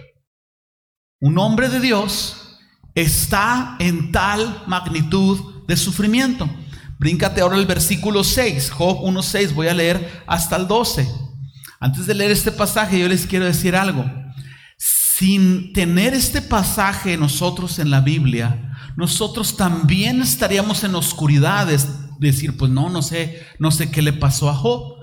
un 1.18 1.36
hombre 1.36 1.68
de 1.68 1.80
Dios, 1.80 2.60
está 2.94 3.74
en 3.80 4.12
tal 4.12 4.62
magnitud 4.68 5.64
de 5.66 5.76
sufrimiento. 5.76 6.48
Bríncate 7.00 7.40
ahora 7.40 7.56
el 7.56 7.66
versículo 7.66 8.22
6, 8.22 8.70
Job 8.70 9.00
1.6, 9.00 9.52
voy 9.52 9.66
a 9.66 9.74
leer 9.74 10.22
hasta 10.28 10.54
el 10.54 10.68
12. 10.68 11.29
Antes 11.80 12.06
de 12.06 12.14
leer 12.14 12.30
este 12.30 12.52
pasaje, 12.52 12.98
yo 12.98 13.08
les 13.08 13.26
quiero 13.26 13.46
decir 13.46 13.74
algo. 13.74 14.04
Sin 14.76 15.72
tener 15.72 16.12
este 16.12 16.42
pasaje 16.42 17.16
nosotros 17.16 17.78
en 17.78 17.90
la 17.90 18.00
Biblia, 18.00 18.76
nosotros 18.96 19.56
también 19.56 20.20
estaríamos 20.20 20.84
en 20.84 20.94
oscuridades, 20.94 21.88
decir, 22.18 22.56
pues 22.58 22.70
no, 22.70 22.90
no 22.90 23.00
sé, 23.00 23.46
no 23.58 23.70
sé 23.70 23.90
qué 23.90 24.02
le 24.02 24.12
pasó 24.12 24.50
a 24.50 24.54
Job. 24.54 24.96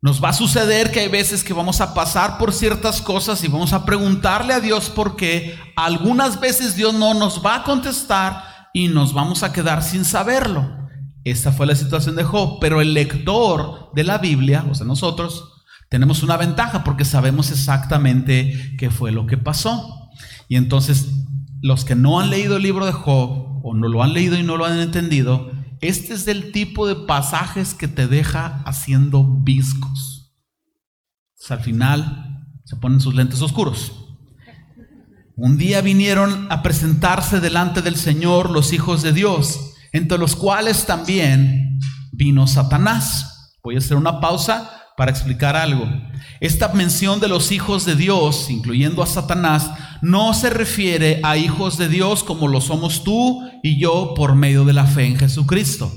Nos 0.00 0.22
va 0.22 0.28
a 0.28 0.32
suceder 0.32 0.92
que 0.92 1.00
hay 1.00 1.08
veces 1.08 1.42
que 1.42 1.52
vamos 1.52 1.80
a 1.80 1.92
pasar 1.92 2.38
por 2.38 2.52
ciertas 2.52 3.02
cosas 3.02 3.42
y 3.42 3.48
vamos 3.48 3.72
a 3.72 3.84
preguntarle 3.84 4.52
a 4.52 4.60
Dios 4.60 4.88
por 4.88 5.16
qué. 5.16 5.58
Algunas 5.74 6.38
veces 6.38 6.76
Dios 6.76 6.94
no 6.94 7.14
nos 7.14 7.44
va 7.44 7.56
a 7.56 7.64
contestar 7.64 8.44
y 8.72 8.86
nos 8.86 9.12
vamos 9.12 9.42
a 9.42 9.52
quedar 9.52 9.82
sin 9.82 10.04
saberlo. 10.04 10.86
Esa 11.24 11.50
fue 11.50 11.66
la 11.66 11.74
situación 11.74 12.14
de 12.14 12.22
Job, 12.22 12.58
pero 12.60 12.80
el 12.80 12.94
lector 12.94 13.90
de 13.94 14.04
la 14.04 14.18
Biblia, 14.18 14.64
o 14.70 14.74
sea, 14.74 14.86
nosotros, 14.86 15.55
tenemos 15.88 16.22
una 16.22 16.36
ventaja 16.36 16.84
porque 16.84 17.04
sabemos 17.04 17.50
exactamente 17.50 18.74
qué 18.78 18.90
fue 18.90 19.12
lo 19.12 19.26
que 19.26 19.36
pasó. 19.36 20.10
Y 20.48 20.56
entonces, 20.56 21.08
los 21.60 21.84
que 21.84 21.94
no 21.94 22.20
han 22.20 22.30
leído 22.30 22.56
el 22.56 22.62
libro 22.62 22.86
de 22.86 22.92
Job, 22.92 23.60
o 23.62 23.74
no 23.74 23.88
lo 23.88 24.02
han 24.02 24.12
leído 24.12 24.38
y 24.38 24.42
no 24.42 24.56
lo 24.56 24.64
han 24.64 24.78
entendido, 24.78 25.50
este 25.80 26.14
es 26.14 26.26
el 26.28 26.52
tipo 26.52 26.86
de 26.86 26.94
pasajes 26.94 27.74
que 27.74 27.88
te 27.88 28.06
deja 28.06 28.62
haciendo 28.64 29.24
viscos. 29.24 30.32
al 31.48 31.60
final 31.60 32.44
se 32.64 32.76
ponen 32.76 33.00
sus 33.00 33.14
lentes 33.14 33.40
oscuros. 33.42 33.92
Un 35.36 35.58
día 35.58 35.80
vinieron 35.82 36.50
a 36.50 36.62
presentarse 36.62 37.40
delante 37.40 37.82
del 37.82 37.96
Señor 37.96 38.50
los 38.50 38.72
hijos 38.72 39.02
de 39.02 39.12
Dios 39.12 39.74
entre 39.92 40.18
los 40.18 40.36
cuales 40.36 40.84
también 40.84 41.78
vino 42.12 42.46
Satanás. 42.46 43.54
Voy 43.62 43.76
a 43.76 43.78
hacer 43.78 43.96
una 43.96 44.20
pausa 44.20 44.75
para 44.96 45.10
explicar 45.10 45.56
algo. 45.56 45.86
Esta 46.40 46.68
mención 46.68 47.20
de 47.20 47.28
los 47.28 47.52
hijos 47.52 47.84
de 47.84 47.96
Dios, 47.96 48.50
incluyendo 48.50 49.02
a 49.02 49.06
Satanás, 49.06 49.70
no 50.02 50.34
se 50.34 50.50
refiere 50.50 51.20
a 51.22 51.36
hijos 51.36 51.78
de 51.78 51.88
Dios 51.88 52.24
como 52.24 52.48
lo 52.48 52.60
somos 52.60 53.04
tú 53.04 53.42
y 53.62 53.78
yo 53.78 54.14
por 54.14 54.34
medio 54.34 54.64
de 54.64 54.72
la 54.72 54.86
fe 54.86 55.06
en 55.06 55.18
Jesucristo. 55.18 55.92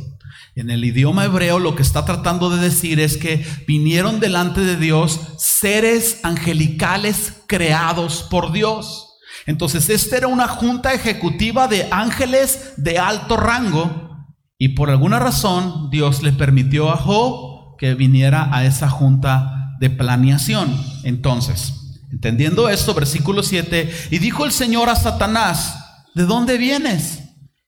En 0.55 0.69
el 0.69 0.83
idioma 0.83 1.25
hebreo 1.25 1.59
lo 1.59 1.75
que 1.75 1.81
está 1.81 2.03
tratando 2.03 2.49
de 2.49 2.61
decir 2.61 2.99
es 2.99 3.15
que 3.15 3.45
vinieron 3.67 4.19
delante 4.19 4.61
de 4.61 4.75
Dios 4.75 5.19
seres 5.37 6.19
angelicales 6.23 7.41
creados 7.47 8.27
por 8.29 8.51
Dios. 8.51 9.05
Entonces, 9.45 9.89
esta 9.89 10.17
era 10.17 10.27
una 10.27 10.47
junta 10.47 10.93
ejecutiva 10.93 11.67
de 11.67 11.87
ángeles 11.91 12.73
de 12.77 12.99
alto 12.99 13.37
rango 13.37 14.09
y 14.57 14.69
por 14.69 14.89
alguna 14.89 15.19
razón 15.19 15.89
Dios 15.89 16.21
le 16.21 16.33
permitió 16.33 16.89
a 16.91 16.97
Job 16.97 17.48
que 17.79 17.95
viniera 17.95 18.53
a 18.55 18.65
esa 18.65 18.89
junta 18.89 19.75
de 19.79 19.89
planeación. 19.89 20.75
Entonces, 21.03 22.01
entendiendo 22.11 22.69
esto, 22.69 22.93
versículo 22.93 23.41
7, 23.41 23.89
y 24.11 24.19
dijo 24.19 24.45
el 24.45 24.51
Señor 24.51 24.89
a 24.89 24.95
Satanás, 24.95 26.03
¿de 26.13 26.25
dónde 26.25 26.57
vienes? 26.57 27.23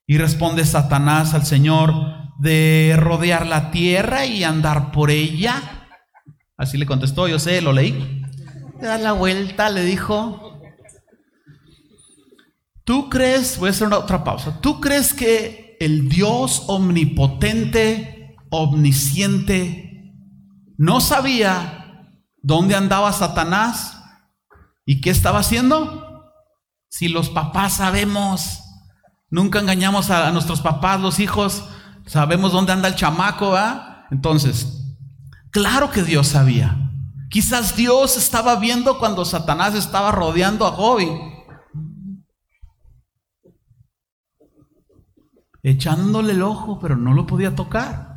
Y 0.06 0.18
responde 0.18 0.66
Satanás 0.66 1.34
al 1.34 1.46
Señor, 1.46 1.94
de 2.40 2.96
rodear 2.98 3.48
la 3.48 3.72
tierra 3.72 4.26
y 4.26 4.44
andar 4.44 4.92
por 4.92 5.10
ella. 5.12 5.88
Así 6.58 6.78
le 6.78 6.86
contestó, 6.86 7.28
yo 7.28 7.40
sé, 7.40 7.62
lo 7.62 7.72
leí. 7.72 8.22
Le 8.82 8.88
da 8.88 8.98
la 8.98 9.14
vuelta, 9.14 9.70
le 9.70 9.86
dijo, 9.86 10.52
¿Tú 12.84 13.10
crees, 13.10 13.58
voy 13.58 13.68
a 13.68 13.72
hacer 13.72 13.88
una 13.88 14.00
otra 14.00 14.24
pausa, 14.24 14.60
¿tú 14.60 14.82
crees 14.82 15.14
que 15.14 15.78
el 15.80 16.10
Dios 16.10 16.64
omnipotente, 16.68 18.36
omnisciente, 18.50 19.91
no 20.82 21.00
sabía 21.00 22.10
dónde 22.42 22.74
andaba 22.74 23.14
Satanás 23.14 24.02
y 24.84 25.00
qué 25.00 25.12
estaba 25.12 25.38
haciendo? 25.38 26.34
Si 26.90 27.08
los 27.08 27.30
papás 27.30 27.74
sabemos, 27.74 28.64
nunca 29.30 29.60
engañamos 29.60 30.10
a, 30.10 30.32
nuestros 30.32 30.62
papás, 30.62 31.00
los 31.00 31.20
hijos, 31.20 31.66
sabemos 32.08 32.52
dónde 32.52 32.72
anda 32.72 32.88
el 32.88 32.96
chamaco, 32.96 33.56
¿ah? 33.56 34.08
Entonces, 34.10 34.98
claro 35.52 35.92
que 35.92 36.02
Dios 36.02 36.30
sabía. 36.30 36.92
Quizás 37.30 37.76
Dios 37.76 38.18
estaba 38.18 38.56
viendo 38.56 38.98
cuando 38.98 39.24
Satanás 39.24 39.76
estaba 39.76 40.12
rodeando 40.12 40.66
a 40.66 40.72
Job 40.72 41.00
echándole 45.62 46.34
el 46.34 46.42
ojo, 46.42 46.80
pero 46.80 46.96
no 46.96 47.14
lo 47.14 47.28
podía 47.28 47.54
tocar. 47.56 48.11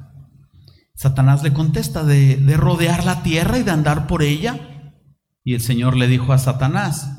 Satanás 0.94 1.42
le 1.42 1.52
contesta 1.52 2.04
de, 2.04 2.36
de, 2.36 2.56
rodear 2.56 3.04
la 3.04 3.22
tierra 3.22 3.58
y 3.58 3.62
de 3.62 3.72
andar 3.72 4.06
por 4.06 4.22
ella. 4.22 4.60
Y 5.42 5.54
el 5.54 5.60
Señor 5.60 5.96
le 5.96 6.06
dijo 6.06 6.32
a 6.32 6.38
Satanás, 6.38 7.18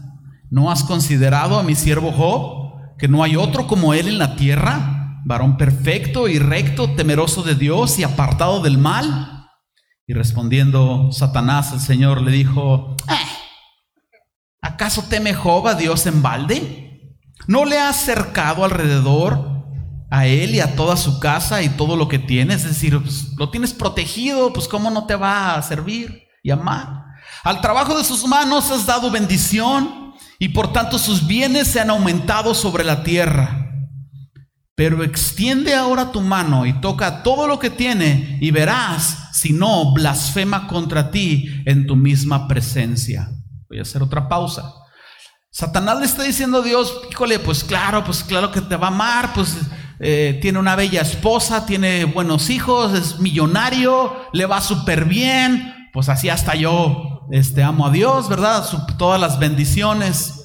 ¿no 0.49 0.71
has 0.71 0.83
considerado 0.83 1.59
a 1.59 1.63
mi 1.63 1.75
siervo 1.75 2.11
Job, 2.11 2.97
que 2.97 3.07
no 3.07 3.23
hay 3.23 3.35
otro 3.35 3.67
como 3.67 3.93
él 3.93 4.07
en 4.07 4.17
la 4.17 4.35
tierra, 4.35 5.21
varón 5.25 5.57
perfecto 5.57 6.27
y 6.27 6.39
recto, 6.39 6.95
temeroso 6.95 7.43
de 7.43 7.55
Dios 7.55 7.99
y 7.99 8.03
apartado 8.03 8.61
del 8.61 8.77
mal? 8.77 9.49
Y 10.07 10.13
respondiendo 10.13 11.11
Satanás, 11.11 11.73
el 11.73 11.79
Señor 11.79 12.21
le 12.21 12.31
dijo, 12.31 12.95
eh, 13.09 13.15
¿acaso 14.61 15.03
teme 15.09 15.33
Job 15.33 15.67
a 15.67 15.75
Dios 15.75 16.05
en 16.05 16.21
balde? 16.21 17.17
¿No 17.47 17.65
le 17.65 17.79
has 17.79 17.97
cercado 17.97 18.63
alrededor? 18.63 19.54
A 20.15 20.25
él 20.27 20.55
y 20.55 20.61
a 20.61 20.75
toda 20.75 20.95
su 20.95 21.19
casa 21.19 21.61
y 21.61 21.69
todo 21.69 21.97
lo 21.97 22.07
que 22.07 22.19
tienes. 22.19 22.63
Es 22.63 22.69
decir, 22.69 23.01
pues, 23.01 23.33
lo 23.37 23.49
tienes 23.49 23.73
protegido, 23.73 24.53
pues 24.53 24.67
cómo 24.67 24.89
no 24.89 25.05
te 25.05 25.15
va 25.15 25.55
a 25.55 25.61
servir 25.61 26.23
y 26.41 26.51
amar. 26.51 27.03
Al 27.43 27.59
trabajo 27.59 27.97
de 27.97 28.03
sus 28.03 28.25
manos 28.25 28.71
has 28.71 28.85
dado 28.85 29.11
bendición 29.11 30.13
y 30.39 30.49
por 30.49 30.71
tanto 30.71 30.97
sus 30.97 31.27
bienes 31.27 31.67
se 31.67 31.81
han 31.81 31.89
aumentado 31.89 32.53
sobre 32.53 32.85
la 32.85 33.03
tierra. 33.03 33.61
Pero 34.73 35.03
extiende 35.03 35.73
ahora 35.73 36.11
tu 36.11 36.21
mano 36.21 36.65
y 36.65 36.73
toca 36.79 37.21
todo 37.21 37.47
lo 37.47 37.59
que 37.59 37.69
tiene 37.69 38.37
y 38.41 38.51
verás 38.51 39.29
si 39.33 39.51
no 39.51 39.93
blasfema 39.93 40.67
contra 40.67 41.11
ti 41.11 41.63
en 41.65 41.87
tu 41.87 41.95
misma 41.95 42.47
presencia. 42.47 43.31
Voy 43.67 43.79
a 43.79 43.81
hacer 43.81 44.01
otra 44.01 44.29
pausa. 44.29 44.63
Satanás 45.51 45.99
le 45.99 46.05
está 46.05 46.23
diciendo 46.23 46.59
a 46.59 46.61
Dios, 46.61 46.93
híjole, 47.09 47.39
pues 47.39 47.63
claro, 47.63 48.03
pues 48.03 48.23
claro 48.23 48.51
que 48.51 48.59
te 48.59 48.75
va 48.75 48.87
a 48.87 48.91
amar, 48.91 49.33
pues 49.33 49.55
eh, 49.99 50.39
tiene 50.41 50.59
una 50.59 50.75
bella 50.75 51.01
esposa, 51.01 51.65
tiene 51.65 52.05
buenos 52.05 52.49
hijos, 52.49 52.93
es 52.93 53.19
millonario, 53.19 54.13
le 54.33 54.45
va 54.45 54.59
súper 54.61 55.05
bien, 55.05 55.89
pues 55.93 56.09
así 56.09 56.29
hasta 56.29 56.55
yo 56.55 57.27
este, 57.31 57.63
amo 57.63 57.87
a 57.87 57.91
Dios, 57.91 58.27
¿verdad? 58.27 58.65
todas 58.97 59.19
las 59.19 59.39
bendiciones. 59.39 60.41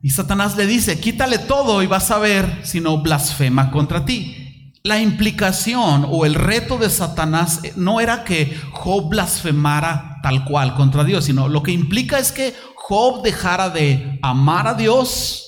Y 0.00 0.10
Satanás 0.10 0.56
le 0.56 0.66
dice, 0.66 1.00
quítale 1.00 1.38
todo 1.38 1.82
y 1.82 1.86
vas 1.86 2.10
a 2.10 2.18
ver 2.18 2.60
si 2.62 2.80
no 2.80 2.98
blasfema 2.98 3.70
contra 3.70 4.04
ti. 4.04 4.72
La 4.82 5.00
implicación 5.00 6.06
o 6.10 6.26
el 6.26 6.34
reto 6.34 6.76
de 6.76 6.90
Satanás 6.90 7.60
eh, 7.64 7.72
no 7.76 8.00
era 8.00 8.24
que 8.24 8.54
Job 8.72 9.08
blasfemara 9.08 10.18
tal 10.22 10.44
cual 10.44 10.74
contra 10.74 11.04
Dios, 11.04 11.24
sino 11.24 11.48
lo 11.48 11.62
que 11.62 11.72
implica 11.72 12.18
es 12.18 12.32
que 12.32 12.54
Job 12.76 13.22
dejara 13.22 13.70
de 13.70 14.18
amar 14.22 14.68
a 14.68 14.74
Dios 14.74 15.43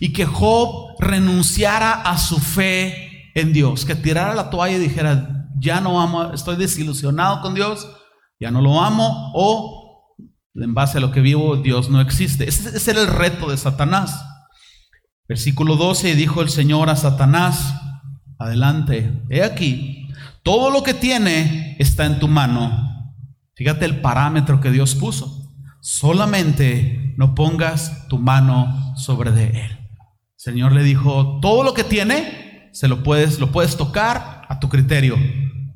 y 0.00 0.12
que 0.12 0.26
Job 0.26 0.96
renunciara 0.98 1.92
a 1.92 2.18
su 2.18 2.38
fe 2.38 3.30
en 3.34 3.52
Dios, 3.52 3.84
que 3.84 3.94
tirara 3.94 4.34
la 4.34 4.50
toalla 4.50 4.76
y 4.76 4.80
dijera, 4.80 5.48
ya 5.58 5.80
no 5.80 6.00
amo, 6.00 6.32
estoy 6.32 6.56
desilusionado 6.56 7.40
con 7.40 7.54
Dios, 7.54 7.88
ya 8.40 8.50
no 8.50 8.60
lo 8.60 8.82
amo, 8.82 9.32
o 9.34 9.82
en 10.54 10.74
base 10.74 10.98
a 10.98 11.00
lo 11.00 11.12
que 11.12 11.20
vivo, 11.20 11.56
Dios 11.56 11.88
no 11.88 12.00
existe. 12.00 12.48
Ese, 12.48 12.90
era 12.90 13.00
el 13.00 13.08
reto 13.08 13.50
de 13.50 13.56
Satanás. 13.56 14.24
Versículo 15.28 15.76
12, 15.76 16.14
dijo 16.14 16.42
el 16.42 16.50
Señor 16.50 16.90
a 16.90 16.96
Satanás, 16.96 17.74
adelante, 18.38 19.22
he 19.30 19.42
aquí, 19.42 20.08
todo 20.42 20.70
lo 20.70 20.82
que 20.82 20.94
tiene 20.94 21.76
está 21.78 22.04
en 22.04 22.18
tu 22.18 22.28
mano. 22.28 23.14
Fíjate 23.54 23.84
el 23.84 24.00
parámetro 24.00 24.60
que 24.60 24.70
Dios 24.70 24.94
puso. 24.94 25.54
Solamente 25.80 27.14
no 27.16 27.34
pongas 27.34 28.08
tu 28.08 28.18
mano 28.18 28.94
sobre 28.96 29.30
de 29.30 29.64
él. 29.64 29.81
Señor 30.42 30.72
le 30.72 30.82
dijo, 30.82 31.38
todo 31.40 31.62
lo 31.62 31.72
que 31.72 31.84
tiene, 31.84 32.68
se 32.72 32.88
lo 32.88 33.04
puedes, 33.04 33.38
tocar 33.76 34.44
a 34.48 34.58
tu 34.58 34.68
criterio, 34.68 35.16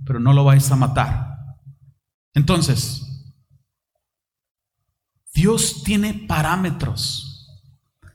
pero 0.05 0.19
no 0.19 0.33
lo 0.33 0.43
vais 0.43 0.69
a 0.73 0.75
matar. 0.75 1.37
Entonces, 2.35 3.31
Dios 5.33 5.85
tiene 5.85 6.15
parámetros. 6.15 7.63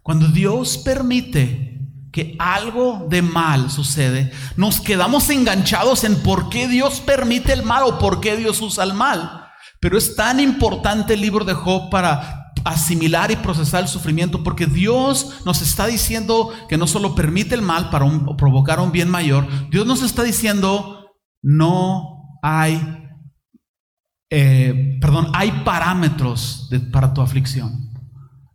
Cuando 0.03 0.27
Dios 0.27 0.77
permite 0.77 1.79
que 2.11 2.35
algo 2.37 3.07
de 3.09 3.21
mal 3.21 3.71
sucede, 3.71 4.33
nos 4.57 4.81
quedamos 4.81 5.29
enganchados 5.29 6.03
en 6.03 6.21
por 6.21 6.49
qué 6.49 6.67
Dios 6.67 6.99
permite 6.99 7.53
el 7.53 7.63
mal 7.63 7.83
o 7.85 7.97
por 7.97 8.19
qué 8.19 8.35
Dios 8.35 8.59
usa 8.59 8.83
el 8.83 8.93
mal. 8.93 9.45
Pero 9.79 9.97
es 9.97 10.17
tan 10.17 10.41
importante 10.41 11.13
el 11.13 11.21
libro 11.21 11.45
de 11.45 11.53
Job 11.53 11.89
para 11.89 12.40
asimilar 12.63 13.31
y 13.31 13.35
procesar 13.37 13.83
el 13.83 13.87
sufrimiento, 13.87 14.43
porque 14.43 14.65
Dios 14.65 15.41
nos 15.45 15.61
está 15.61 15.87
diciendo 15.87 16.51
que 16.69 16.77
no 16.77 16.87
solo 16.87 17.15
permite 17.15 17.55
el 17.55 17.61
mal 17.61 17.89
para 17.89 18.05
provocar 18.37 18.79
un 18.79 18.91
bien 18.91 19.09
mayor, 19.09 19.47
Dios 19.69 19.85
nos 19.85 20.01
está 20.01 20.23
diciendo 20.23 20.97
no 21.43 22.39
hay 22.43 23.01
eh, 24.33 24.97
perdón, 25.01 25.27
hay 25.33 25.51
parámetros 25.65 26.69
para 26.91 27.13
tu 27.13 27.21
aflicción. 27.21 27.91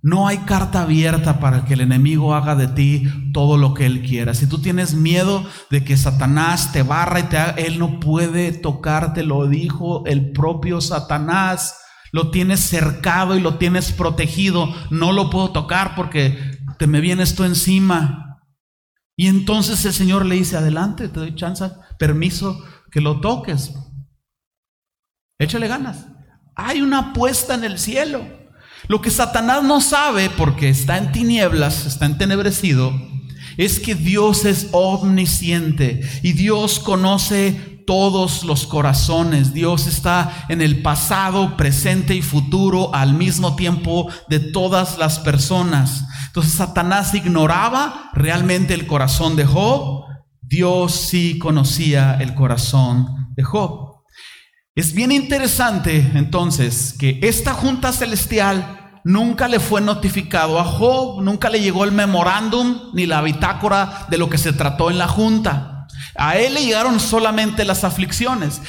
No 0.03 0.27
hay 0.27 0.39
carta 0.39 0.83
abierta 0.83 1.39
para 1.41 1.65
que 1.65 1.75
el 1.75 1.81
enemigo 1.81 2.35
haga 2.35 2.55
de 2.55 2.69
ti 2.69 3.05
todo 3.35 3.59
lo 3.59 3.75
que 3.75 3.85
él 3.87 4.03
quiera. 4.03 4.35
Si 4.35 4.47
tú 4.47 4.59
tienes 4.59 4.95
miedo 4.95 5.45
de 5.71 5.85
que 5.85 5.97
Satanás 5.97 6.73
te 6.73 6.83
barra 6.83 7.21
y 7.21 7.25
te 7.25 7.37
haga, 7.37 7.51
él 7.59 7.79
no 7.79 8.01
puede 8.01 8.53
tocarte, 8.53 9.23
lo 9.23 9.49
dijo 9.49 10.07
el 10.07 10.33
propio 10.33 10.81
Satanás. 10.81 11.79
Lo 12.13 12.31
tienes 12.31 12.61
cercado 12.61 13.37
y 13.37 13.41
lo 13.41 13.57
tienes 13.57 13.93
protegido. 13.93 14.75
No 14.91 15.13
lo 15.13 15.31
puedo 15.31 15.51
tocar 15.53 15.95
porque 15.95 16.59
te 16.79 16.87
me 16.87 17.01
viene 17.01 17.23
esto 17.23 17.45
encima. 17.45 18.41
Y 19.17 19.29
entonces 19.29 19.85
el 19.85 19.93
Señor 19.93 20.27
le 20.27 20.37
dice, 20.37 20.57
adelante, 20.57 21.09
te 21.09 21.21
doy 21.21 21.35
chance, 21.35 21.71
permiso 21.99 22.63
que 22.91 23.01
lo 23.01 23.21
toques. 23.21 23.73
Échale 25.39 25.69
ganas. 25.69 26.07
Hay 26.55 26.81
una 26.81 27.11
apuesta 27.11 27.55
en 27.55 27.65
el 27.65 27.79
cielo. 27.79 28.27
Lo 28.89 29.01
que 29.01 29.11
Satanás 29.11 29.63
no 29.65 29.81
sabe, 29.81 30.31
porque 30.31 30.69
está 30.69 30.99
en 30.99 31.13
tinieblas, 31.13 31.87
está 31.87 32.07
entenebrecido, 32.07 32.93
es 33.57 33.81
que 33.81 33.95
Dios 33.95 34.45
es 34.45 34.69
omnisciente 34.73 36.09
y 36.23 36.33
Dios 36.33 36.79
conoce 36.79 37.76
todos 37.87 38.45
los 38.45 38.67
corazones. 38.67 39.55
Dios 39.55 39.87
está 39.87 40.47
en 40.49 40.61
el 40.61 40.83
pasado, 40.83 41.57
presente 41.57 42.15
y 42.15 42.23
futuro 42.23 42.95
al 42.95 43.15
mismo 43.15 43.57
tiempo 43.57 44.11
de 44.29 44.41
todas 44.41 44.99
las 44.99 45.19
personas. 45.19 46.05
Entonces 46.27 46.53
Satanás 46.53 47.15
ignoraba 47.15 48.11
realmente 48.13 48.75
el 48.75 48.87
corazón 48.87 49.37
de 49.37 49.47
Job. 49.47 50.05
Dios 50.43 50.93
sí 50.93 51.39
conocía 51.39 52.19
el 52.21 52.35
corazón 52.35 53.33
de 53.35 53.43
Job. 53.43 54.03
Es 54.75 54.93
bien 54.93 55.11
interesante 55.11 56.11
entonces 56.15 56.95
que 56.99 57.19
esta 57.23 57.55
junta 57.55 57.93
celestial 57.93 59.01
nunca 59.05 59.49
le 59.49 59.61
fue 59.61 59.81
notificado 59.81 60.59
a 60.59 60.65
Job, 60.65 61.23
nunca 61.23 61.49
le 61.49 61.61
llegó 61.61 61.85
el 61.85 61.93
memorándum 61.93 62.91
ni 62.93 63.07
la 63.07 63.23
bitácora 63.23 64.07
de 64.11 64.19
lo 64.19 64.29
que 64.29 64.37
se 64.37 64.53
trató 64.53 64.91
en 64.91 64.99
la 64.99 65.09
junta. 65.09 65.76
A 66.19 66.37
él 66.39 66.55
le 66.55 66.65
llegaron 66.65 67.01
solamente 67.01 67.65
las 67.65 67.85
aflicciones. 67.85 68.61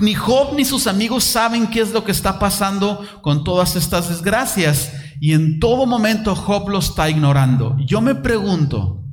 Ni 0.00 0.14
Job 0.14 0.54
ni 0.54 0.64
sus 0.64 0.86
amigos 0.86 1.24
saben 1.24 1.68
qué 1.68 1.80
es 1.80 1.92
lo 1.92 2.04
que 2.04 2.12
está 2.12 2.38
pasando 2.38 3.04
con 3.22 3.44
todas 3.44 3.76
estas 3.76 4.08
desgracias. 4.08 4.92
Y 5.20 5.32
en 5.32 5.60
todo 5.60 5.86
momento 5.86 6.34
Job 6.34 6.68
lo 6.68 6.78
está 6.78 7.08
ignorando. 7.08 7.76
Yo 7.86 8.00
me 8.00 8.14
pregunto, 8.14 9.04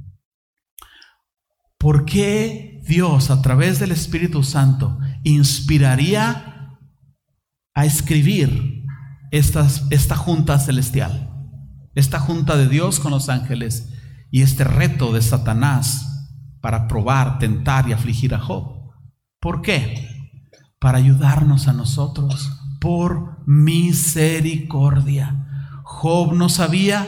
¿por 1.77 2.05
qué 2.05 2.81
Dios 2.88 3.29
a 3.29 3.41
través 3.41 3.79
del 3.79 3.91
Espíritu 3.91 4.43
Santo 4.43 4.98
inspiraría 5.24 6.77
a 7.75 7.86
escribir 7.86 8.84
esta 9.31 10.15
junta 10.15 10.58
celestial, 10.60 11.29
esta 11.93 12.19
junta 12.19 12.58
de 12.58 12.67
Dios 12.67 13.00
con 13.00 13.12
los 13.12 13.29
ángeles 13.29 13.89
y 14.31 14.41
este 14.41 14.63
reto 14.63 15.13
de 15.13 15.22
Satanás 15.22 16.08
para 16.61 16.87
probar, 16.87 17.39
tentar 17.39 17.87
y 17.87 17.93
afligir 17.93 18.33
a 18.33 18.39
Job. 18.39 18.91
¿Por 19.39 19.61
qué? 19.61 20.07
Para 20.79 20.97
ayudarnos 20.97 21.67
a 21.67 21.73
nosotros 21.73 22.51
por 22.79 23.45
misericordia. 23.47 25.45
Job 25.83 26.33
no 26.33 26.49
sabía, 26.49 27.07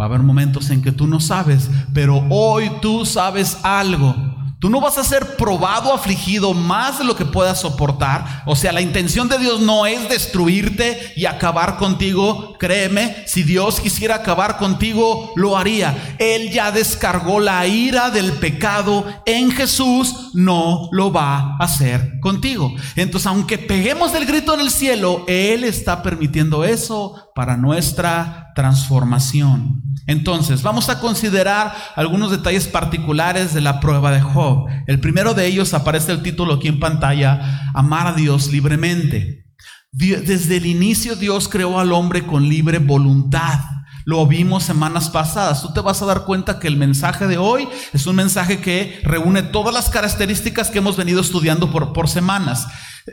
va 0.00 0.04
a 0.04 0.08
haber 0.08 0.22
momentos 0.22 0.70
en 0.70 0.82
que 0.82 0.92
tú 0.92 1.06
no 1.06 1.20
sabes, 1.20 1.70
pero 1.92 2.24
hoy 2.30 2.70
tú 2.80 3.04
sabes 3.04 3.58
algo 3.64 4.37
Tú 4.60 4.70
no 4.70 4.80
vas 4.80 4.98
a 4.98 5.04
ser 5.04 5.36
probado, 5.36 5.92
afligido 5.92 6.52
más 6.52 6.98
de 6.98 7.04
lo 7.04 7.14
que 7.14 7.24
puedas 7.24 7.60
soportar. 7.60 8.42
O 8.44 8.56
sea, 8.56 8.72
la 8.72 8.80
intención 8.80 9.28
de 9.28 9.38
Dios 9.38 9.60
no 9.60 9.86
es 9.86 10.08
destruirte 10.08 11.12
y 11.14 11.26
acabar 11.26 11.76
contigo. 11.76 12.56
Créeme, 12.58 13.22
si 13.28 13.44
Dios 13.44 13.78
quisiera 13.78 14.16
acabar 14.16 14.58
contigo, 14.58 15.32
lo 15.36 15.56
haría. 15.56 16.16
Él 16.18 16.50
ya 16.50 16.72
descargó 16.72 17.38
la 17.38 17.68
ira 17.68 18.10
del 18.10 18.32
pecado 18.32 19.06
en 19.26 19.52
Jesús, 19.52 20.30
no 20.34 20.88
lo 20.90 21.12
va 21.12 21.36
a 21.38 21.56
hacer 21.60 22.18
contigo. 22.18 22.74
Entonces, 22.96 23.28
aunque 23.28 23.58
peguemos 23.58 24.12
el 24.14 24.26
grito 24.26 24.54
en 24.54 24.60
el 24.60 24.72
cielo, 24.72 25.24
Él 25.28 25.62
está 25.62 26.02
permitiendo 26.02 26.64
eso 26.64 27.27
para 27.38 27.56
nuestra 27.56 28.50
transformación. 28.56 29.80
Entonces, 30.08 30.64
vamos 30.64 30.88
a 30.88 30.98
considerar 30.98 31.72
algunos 31.94 32.32
detalles 32.32 32.66
particulares 32.66 33.54
de 33.54 33.60
la 33.60 33.78
prueba 33.78 34.10
de 34.10 34.20
Job. 34.20 34.66
El 34.88 34.98
primero 34.98 35.34
de 35.34 35.46
ellos 35.46 35.72
aparece 35.72 36.10
el 36.10 36.24
título 36.24 36.54
aquí 36.54 36.66
en 36.66 36.80
pantalla, 36.80 37.70
Amar 37.74 38.08
a 38.08 38.12
Dios 38.14 38.50
libremente. 38.50 39.46
Desde 39.92 40.56
el 40.56 40.66
inicio 40.66 41.14
Dios 41.14 41.46
creó 41.46 41.78
al 41.78 41.92
hombre 41.92 42.26
con 42.26 42.48
libre 42.48 42.80
voluntad. 42.80 43.60
Lo 44.04 44.26
vimos 44.26 44.64
semanas 44.64 45.08
pasadas. 45.08 45.62
Tú 45.62 45.72
te 45.72 45.80
vas 45.80 46.02
a 46.02 46.06
dar 46.06 46.24
cuenta 46.24 46.58
que 46.58 46.66
el 46.66 46.76
mensaje 46.76 47.28
de 47.28 47.38
hoy 47.38 47.68
es 47.92 48.04
un 48.08 48.16
mensaje 48.16 48.58
que 48.58 48.98
reúne 49.04 49.44
todas 49.44 49.72
las 49.72 49.90
características 49.90 50.70
que 50.70 50.78
hemos 50.78 50.96
venido 50.96 51.20
estudiando 51.20 51.70
por, 51.70 51.92
por 51.92 52.08
semanas. 52.08 52.66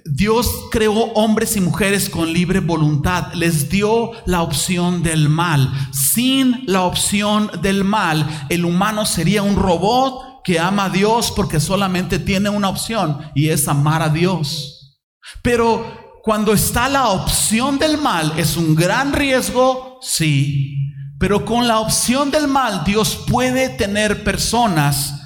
Dios 0.03 0.49
creó 0.71 0.93
hombres 1.13 1.55
y 1.55 1.61
mujeres 1.61 2.09
con 2.09 2.31
libre 2.31 2.59
voluntad, 2.59 3.33
les 3.33 3.69
dio 3.69 4.11
la 4.25 4.41
opción 4.41 5.03
del 5.03 5.29
mal. 5.29 5.71
Sin 5.91 6.63
la 6.65 6.83
opción 6.83 7.49
del 7.61 7.83
mal, 7.83 8.47
el 8.49 8.65
humano 8.65 9.05
sería 9.05 9.43
un 9.43 9.55
robot 9.55 10.43
que 10.43 10.59
ama 10.59 10.85
a 10.85 10.89
Dios 10.89 11.31
porque 11.35 11.59
solamente 11.59 12.19
tiene 12.19 12.49
una 12.49 12.69
opción 12.69 13.19
y 13.33 13.49
es 13.49 13.67
amar 13.67 14.01
a 14.01 14.09
Dios. 14.09 14.99
Pero 15.41 16.21
cuando 16.23 16.53
está 16.53 16.89
la 16.89 17.09
opción 17.09 17.77
del 17.77 17.97
mal, 17.97 18.33
es 18.37 18.57
un 18.57 18.75
gran 18.75 19.13
riesgo, 19.13 19.99
sí. 20.01 20.75
Pero 21.19 21.45
con 21.45 21.67
la 21.67 21.79
opción 21.79 22.31
del 22.31 22.47
mal, 22.47 22.83
Dios 22.83 23.25
puede 23.27 23.69
tener 23.69 24.23
personas 24.23 25.21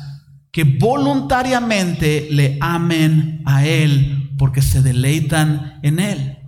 que 0.51 0.63
voluntariamente 0.63 2.27
le 2.31 2.57
amen 2.61 3.41
a 3.45 3.65
Él 3.65 4.18
porque 4.39 4.63
se 4.63 4.81
deleitan 4.81 5.79
en 5.83 5.99
él. 5.99 6.39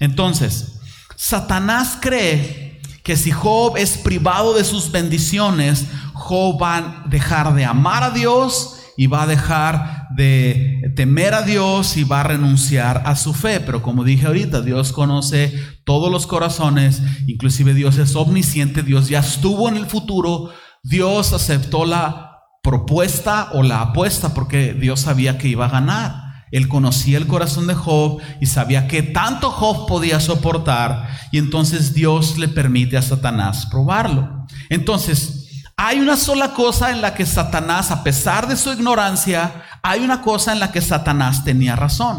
Entonces, 0.00 0.80
Satanás 1.14 1.98
cree 2.00 2.80
que 3.04 3.16
si 3.16 3.30
Job 3.30 3.76
es 3.76 3.98
privado 3.98 4.54
de 4.54 4.64
sus 4.64 4.90
bendiciones, 4.90 5.86
Job 6.14 6.60
va 6.60 6.76
a 6.76 7.04
dejar 7.08 7.54
de 7.54 7.64
amar 7.64 8.02
a 8.02 8.10
Dios 8.10 8.80
y 8.96 9.06
va 9.06 9.22
a 9.22 9.26
dejar 9.26 10.08
de 10.16 10.92
temer 10.96 11.34
a 11.34 11.42
Dios 11.42 11.96
y 11.96 12.04
va 12.04 12.20
a 12.20 12.24
renunciar 12.24 13.02
a 13.06 13.14
su 13.14 13.32
fe. 13.32 13.60
Pero 13.60 13.82
como 13.82 14.02
dije 14.02 14.26
ahorita, 14.26 14.60
Dios 14.60 14.92
conoce 14.92 15.54
todos 15.84 16.10
los 16.10 16.26
corazones, 16.26 17.00
inclusive 17.26 17.74
Dios 17.74 17.96
es 17.98 18.16
omnisciente, 18.16 18.82
Dios 18.82 19.08
ya 19.08 19.20
estuvo 19.20 19.68
en 19.68 19.76
el 19.76 19.86
futuro, 19.86 20.50
Dios 20.82 21.32
aceptó 21.32 21.84
la 21.84 22.40
propuesta 22.62 23.50
o 23.52 23.62
la 23.62 23.80
apuesta 23.82 24.34
porque 24.34 24.74
Dios 24.74 25.00
sabía 25.00 25.38
que 25.38 25.48
iba 25.48 25.66
a 25.66 25.70
ganar. 25.70 26.27
Él 26.50 26.68
conocía 26.68 27.18
el 27.18 27.26
corazón 27.26 27.66
de 27.66 27.74
Job 27.74 28.20
y 28.40 28.46
sabía 28.46 28.88
que 28.88 29.02
tanto 29.02 29.50
Job 29.50 29.86
podía 29.86 30.20
soportar 30.20 31.08
y 31.32 31.38
entonces 31.38 31.94
Dios 31.94 32.38
le 32.38 32.48
permite 32.48 32.96
a 32.96 33.02
Satanás 33.02 33.66
probarlo. 33.66 34.46
Entonces, 34.68 35.64
hay 35.76 36.00
una 36.00 36.16
sola 36.16 36.54
cosa 36.54 36.90
en 36.90 37.00
la 37.00 37.14
que 37.14 37.24
Satanás, 37.24 37.90
a 37.90 38.02
pesar 38.02 38.48
de 38.48 38.56
su 38.56 38.72
ignorancia, 38.72 39.62
hay 39.82 40.00
una 40.00 40.22
cosa 40.22 40.52
en 40.52 40.58
la 40.58 40.72
que 40.72 40.80
Satanás 40.80 41.44
tenía 41.44 41.76
razón. 41.76 42.18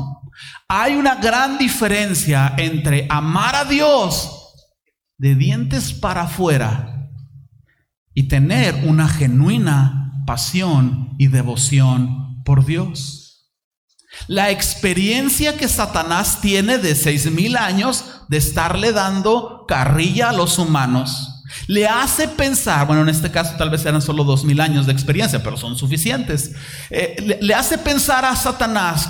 Hay 0.67 0.95
una 0.95 1.15
gran 1.15 1.57
diferencia 1.57 2.53
entre 2.57 3.05
amar 3.09 3.55
a 3.55 3.65
Dios 3.65 4.35
de 5.17 5.35
dientes 5.35 5.91
para 5.91 6.23
afuera 6.23 7.09
y 8.13 8.29
tener 8.29 8.85
una 8.85 9.07
genuina 9.07 10.23
pasión 10.25 11.15
y 11.17 11.27
devoción 11.27 12.41
por 12.45 12.65
Dios. 12.65 13.18
La 14.27 14.49
experiencia 14.49 15.57
que 15.57 15.67
Satanás 15.67 16.41
tiene 16.41 16.77
de 16.77 16.95
seis 16.95 17.29
mil 17.31 17.57
años 17.57 18.05
de 18.27 18.37
estarle 18.37 18.91
dando 18.91 19.65
carrilla 19.67 20.29
a 20.29 20.33
los 20.33 20.57
humanos 20.57 21.39
le 21.67 21.87
hace 21.87 22.27
pensar, 22.27 22.85
bueno, 22.87 23.03
en 23.03 23.09
este 23.09 23.31
caso 23.31 23.55
tal 23.57 23.69
vez 23.69 23.85
eran 23.85 24.01
solo 24.01 24.23
dos 24.23 24.43
mil 24.43 24.59
años 24.61 24.85
de 24.85 24.91
experiencia, 24.91 25.41
pero 25.43 25.57
son 25.57 25.75
suficientes. 25.77 26.51
Eh, 26.89 27.37
le, 27.41 27.53
hace 27.53 27.77
pensar 27.77 28.25
a 28.25 28.35
Satanás, 28.35 29.09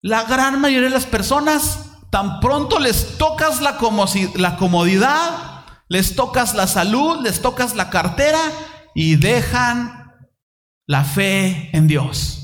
la 0.00 0.24
gran 0.24 0.60
mayoría 0.60 0.88
de 0.88 0.94
las 0.94 1.06
personas, 1.06 1.80
tan 2.10 2.40
pronto 2.40 2.78
les 2.78 3.18
tocas 3.18 3.60
la 3.60 3.76
comodidad, 4.56 5.64
les 5.88 6.14
tocas 6.14 6.54
la 6.54 6.66
salud, 6.66 7.20
les 7.22 7.40
tocas 7.40 7.74
la 7.74 7.90
cartera 7.90 8.40
y 8.94 9.16
dejan 9.16 10.12
la 10.86 11.04
fe 11.04 11.70
en 11.72 11.88
Dios. 11.88 12.43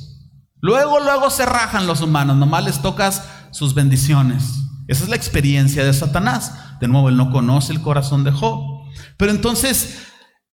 Luego, 0.60 1.00
luego 1.00 1.30
se 1.30 1.46
rajan 1.46 1.86
los 1.86 2.02
humanos, 2.02 2.36
nomás 2.36 2.64
les 2.64 2.82
tocas 2.82 3.24
sus 3.50 3.74
bendiciones. 3.74 4.60
Esa 4.88 5.04
es 5.04 5.10
la 5.10 5.16
experiencia 5.16 5.84
de 5.84 5.92
Satanás. 5.92 6.78
De 6.80 6.88
nuevo, 6.88 7.08
él 7.08 7.16
no 7.16 7.30
conoce 7.30 7.72
el 7.72 7.80
corazón 7.80 8.24
de 8.24 8.32
Job. 8.32 8.84
Pero 9.16 9.30
entonces, 9.30 9.98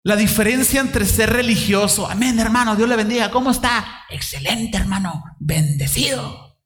la 0.03 0.17
diferencia 0.17 0.81
entre 0.81 1.05
ser 1.05 1.31
religioso, 1.31 2.11
amén 2.11 2.39
hermano, 2.41 2.75
Dios 2.75 2.89
le 2.89 2.97
bendiga, 2.97 3.31
¿cómo 3.31 3.51
está? 3.51 3.85
Excelente 4.11 4.77
hermano, 4.79 5.23
bendecido. 5.39 6.59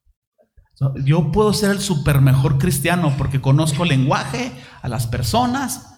Yo 1.03 1.31
puedo 1.31 1.53
ser 1.53 1.71
el 1.71 1.81
super 1.81 2.21
mejor 2.21 2.57
cristiano 2.57 3.13
porque 3.17 3.41
conozco 3.41 3.83
el 3.83 3.89
lenguaje, 3.89 4.51
a 4.81 4.87
las 4.87 5.07
personas. 5.07 5.95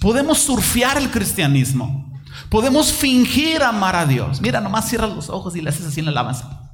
Podemos 0.00 0.38
surfear 0.38 0.98
el 0.98 1.10
cristianismo. 1.10 2.09
Podemos 2.48 2.92
fingir 2.92 3.62
amar 3.62 3.96
a 3.96 4.06
Dios. 4.06 4.40
Mira, 4.40 4.60
nomás 4.60 4.88
cierras 4.88 5.10
los 5.10 5.28
ojos 5.28 5.54
y 5.56 5.60
le 5.60 5.70
haces 5.70 5.86
así 5.86 6.00
en 6.00 6.06
la 6.06 6.12
alabanza. 6.12 6.70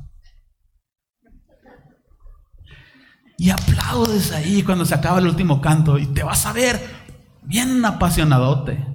Y 3.39 3.51
aplaudes 3.51 4.33
ahí 4.33 4.63
cuando 4.63 4.87
se 4.87 4.95
acaba 4.95 5.19
el 5.19 5.27
último 5.27 5.61
canto 5.61 5.99
y 5.99 6.07
te 6.07 6.23
vas 6.23 6.47
a 6.47 6.53
ver 6.53 6.81
bien 7.43 7.85
apasionadote. 7.85 8.87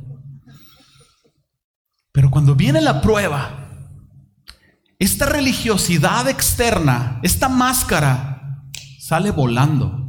Pero 2.12 2.32
cuando 2.32 2.56
viene 2.56 2.82
la 2.82 3.02
prueba, 3.02 3.70
esta 5.00 5.26
religiosidad 5.26 6.28
externa, 6.28 7.20
esta 7.24 7.50
máscara, 7.50 8.64
sale 9.00 9.32
volando. 9.32 10.01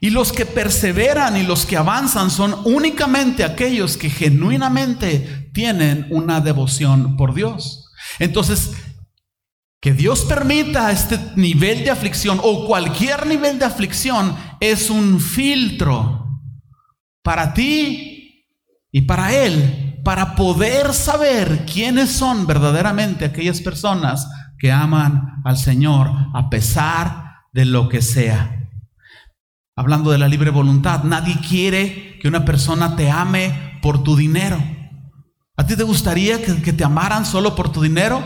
Y 0.00 0.10
los 0.10 0.32
que 0.32 0.44
perseveran 0.44 1.36
y 1.36 1.42
los 1.42 1.64
que 1.64 1.76
avanzan 1.76 2.30
son 2.30 2.54
únicamente 2.64 3.44
aquellos 3.44 3.96
que 3.96 4.10
genuinamente 4.10 5.50
tienen 5.54 6.06
una 6.10 6.40
devoción 6.40 7.16
por 7.16 7.34
Dios. 7.34 7.90
Entonces, 8.18 8.72
que 9.80 9.92
Dios 9.92 10.24
permita 10.24 10.90
este 10.90 11.18
nivel 11.36 11.84
de 11.84 11.90
aflicción 11.90 12.40
o 12.42 12.66
cualquier 12.66 13.26
nivel 13.26 13.58
de 13.58 13.66
aflicción 13.66 14.36
es 14.60 14.90
un 14.90 15.20
filtro 15.20 16.40
para 17.22 17.54
ti 17.54 18.46
y 18.90 19.02
para 19.02 19.32
Él, 19.32 20.00
para 20.04 20.34
poder 20.34 20.92
saber 20.92 21.64
quiénes 21.66 22.10
son 22.10 22.46
verdaderamente 22.46 23.24
aquellas 23.24 23.60
personas 23.60 24.28
que 24.58 24.72
aman 24.72 25.42
al 25.44 25.56
Señor 25.56 26.10
a 26.34 26.48
pesar 26.50 27.34
de 27.52 27.64
lo 27.64 27.88
que 27.88 28.02
sea. 28.02 28.65
Hablando 29.78 30.10
de 30.10 30.16
la 30.16 30.26
libre 30.26 30.48
voluntad, 30.48 31.04
nadie 31.04 31.36
quiere 31.46 32.18
que 32.18 32.28
una 32.28 32.46
persona 32.46 32.96
te 32.96 33.10
ame 33.10 33.78
por 33.82 34.02
tu 34.02 34.16
dinero. 34.16 34.56
¿A 35.54 35.66
ti 35.66 35.76
te 35.76 35.82
gustaría 35.82 36.42
que, 36.42 36.72
te 36.72 36.82
amaran 36.82 37.26
solo 37.26 37.54
por 37.54 37.70
tu 37.70 37.82
dinero? 37.82 38.22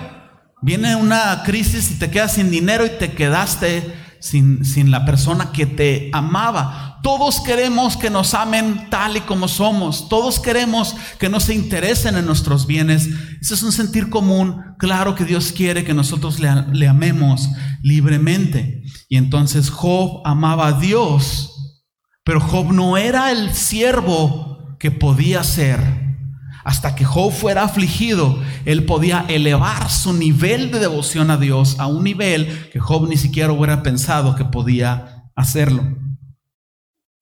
Viene 0.63 0.95
una 0.95 1.43
crisis 1.45 1.91
y 1.91 1.99
te 1.99 2.09
quedas 2.09 2.35
sin 2.35 2.53
dinero 2.53 2.87
y 2.87 2.91
te 2.91 3.11
quedaste 3.15 3.93
sin, 4.21 4.65
sin 4.65 4.91
la 4.91 5.05
persona 5.05 5.51
que 5.53 5.67
te 5.67 6.11
amaba. 6.13 6.99
Todos 7.03 7.41
queremos 7.41 7.97
que 7.97 8.11
nos 8.11 8.35
amen 8.35 8.89
tal 8.91 9.17
y 9.17 9.21
como 9.21 9.49
somos. 9.49 10.09
Todos 10.09 10.39
queremos 10.39 10.95
que 11.19 11.29
no 11.29 11.41
se 11.41 11.55
interesen 11.55 12.17
en 12.17 12.27
nuestros 12.27 12.67
bienes. 12.67 13.09
Ese 13.41 13.55
es 13.55 13.63
un 13.63 13.73
sentir 13.73 14.11
común. 14.11 14.63
Claro 14.79 15.15
que 15.15 15.25
Dios 15.25 15.53
quiere 15.53 15.85
que 15.85 15.95
nosotros 15.95 16.39
le, 16.39 16.51
le 16.73 16.89
amemos 16.89 17.49
libremente. 17.83 18.83
Y 19.09 19.17
entonces 19.17 19.71
Job 19.71 20.23
amaba 20.25 20.69
a 20.69 20.73
Dios, 20.81 21.87
pero 22.23 22.41
Job 22.41 22.73
no 22.73 22.97
era 22.97 23.33
el 23.33 23.55
siervo 23.55 24.77
que 24.79 24.91
podía 24.91 25.43
ser. 25.43 26.10
Hasta 26.65 26.95
que 26.95 27.05
Job 27.05 27.33
fuera 27.33 27.65
afligido, 27.65 28.39
él 28.65 28.85
podía 28.85 29.25
elevar 29.29 29.91
su 29.91 30.13
nivel 30.13 30.71
de 30.71 30.79
devoción 30.79 31.31
a 31.31 31.37
Dios 31.37 31.79
a 31.79 31.87
un 31.87 32.05
nivel 32.05 32.69
que 32.71 32.81
Job 32.81 33.09
ni 33.09 33.17
siquiera 33.17 33.53
hubiera 33.53 33.83
pensado 33.83 34.37
que 34.37 34.45
podía 34.45 35.31
hacerlo. 35.35 35.97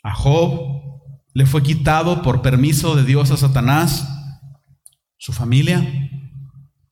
A 0.02 0.14
Job 0.14 0.78
le 1.34 1.46
fue 1.46 1.62
quitado 1.62 2.22
por 2.22 2.42
permiso 2.42 2.96
de 2.96 3.04
Dios 3.04 3.30
a 3.30 3.36
Satanás 3.36 4.08
su 5.18 5.32
familia, 5.32 5.84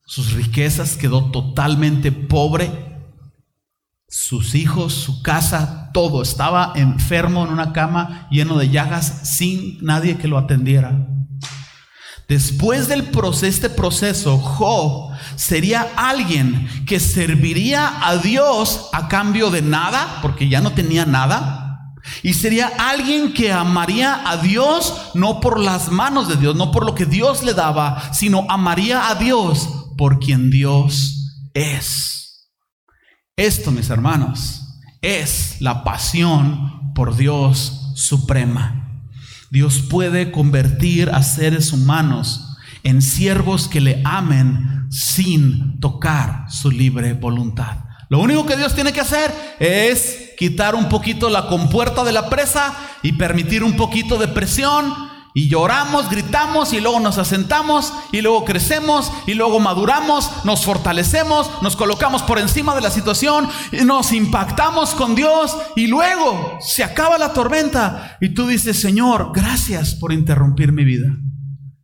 sus 0.04 0.32
riquezas, 0.32 0.96
quedó 0.96 1.30
totalmente 1.30 2.12
pobre 2.12 2.70
sus 4.08 4.54
hijos, 4.54 4.94
su 4.94 5.22
casa, 5.22 5.90
todo. 5.92 6.22
Estaba 6.22 6.72
enfermo 6.76 7.44
en 7.44 7.52
una 7.52 7.72
cama 7.72 8.28
lleno 8.30 8.56
de 8.56 8.70
llagas 8.70 9.36
sin 9.36 9.78
nadie 9.84 10.16
que 10.16 10.28
lo 10.28 10.38
atendiera. 10.38 11.08
Después 12.28 12.88
del 12.88 13.04
proceso, 13.04 13.46
este 13.46 13.70
proceso, 13.70 14.38
Job 14.38 15.12
sería 15.36 15.86
alguien 15.96 16.68
que 16.84 16.98
serviría 16.98 18.04
a 18.04 18.16
Dios 18.16 18.88
a 18.92 19.06
cambio 19.06 19.50
de 19.50 19.62
nada, 19.62 20.18
porque 20.22 20.48
ya 20.48 20.60
no 20.60 20.72
tenía 20.72 21.06
nada. 21.06 21.92
Y 22.22 22.34
sería 22.34 22.72
alguien 22.78 23.32
que 23.32 23.52
amaría 23.52 24.28
a 24.28 24.36
Dios 24.38 25.10
no 25.14 25.40
por 25.40 25.60
las 25.60 25.90
manos 25.90 26.28
de 26.28 26.36
Dios, 26.36 26.56
no 26.56 26.72
por 26.72 26.84
lo 26.84 26.94
que 26.94 27.06
Dios 27.06 27.42
le 27.42 27.54
daba, 27.54 28.12
sino 28.12 28.46
amaría 28.48 29.08
a 29.08 29.14
Dios 29.14 29.68
por 29.96 30.18
quien 30.18 30.50
Dios 30.50 31.32
es. 31.54 32.50
Esto, 33.36 33.70
mis 33.70 33.90
hermanos, 33.90 34.62
es 35.00 35.60
la 35.60 35.84
pasión 35.84 36.92
por 36.94 37.16
Dios 37.16 37.92
suprema. 37.94 38.85
Dios 39.50 39.80
puede 39.88 40.32
convertir 40.32 41.10
a 41.10 41.22
seres 41.22 41.72
humanos 41.72 42.56
en 42.82 43.02
siervos 43.02 43.68
que 43.68 43.80
le 43.80 44.02
amen 44.04 44.86
sin 44.90 45.80
tocar 45.80 46.46
su 46.48 46.70
libre 46.70 47.14
voluntad. 47.14 47.78
Lo 48.08 48.20
único 48.20 48.46
que 48.46 48.56
Dios 48.56 48.74
tiene 48.74 48.92
que 48.92 49.00
hacer 49.00 49.32
es 49.58 50.30
quitar 50.38 50.74
un 50.74 50.88
poquito 50.88 51.28
la 51.28 51.48
compuerta 51.48 52.04
de 52.04 52.12
la 52.12 52.28
presa 52.28 52.74
y 53.02 53.12
permitir 53.12 53.64
un 53.64 53.76
poquito 53.76 54.18
de 54.18 54.28
presión 54.28 54.94
y 55.36 55.48
lloramos, 55.48 56.08
gritamos 56.08 56.72
y 56.72 56.80
luego 56.80 56.98
nos 56.98 57.18
asentamos 57.18 57.92
y 58.10 58.22
luego 58.22 58.46
crecemos 58.46 59.12
y 59.26 59.34
luego 59.34 59.60
maduramos, 59.60 60.30
nos 60.46 60.64
fortalecemos, 60.64 61.50
nos 61.60 61.76
colocamos 61.76 62.22
por 62.22 62.38
encima 62.38 62.74
de 62.74 62.80
la 62.80 62.90
situación 62.90 63.46
y 63.70 63.84
nos 63.84 64.14
impactamos 64.14 64.94
con 64.94 65.14
Dios 65.14 65.54
y 65.76 65.88
luego 65.88 66.56
se 66.60 66.82
acaba 66.82 67.18
la 67.18 67.34
tormenta 67.34 68.16
y 68.18 68.30
tú 68.30 68.46
dices, 68.46 68.80
Señor, 68.80 69.32
gracias 69.34 69.94
por 69.94 70.10
interrumpir 70.10 70.72
mi 70.72 70.86
vida. 70.86 71.14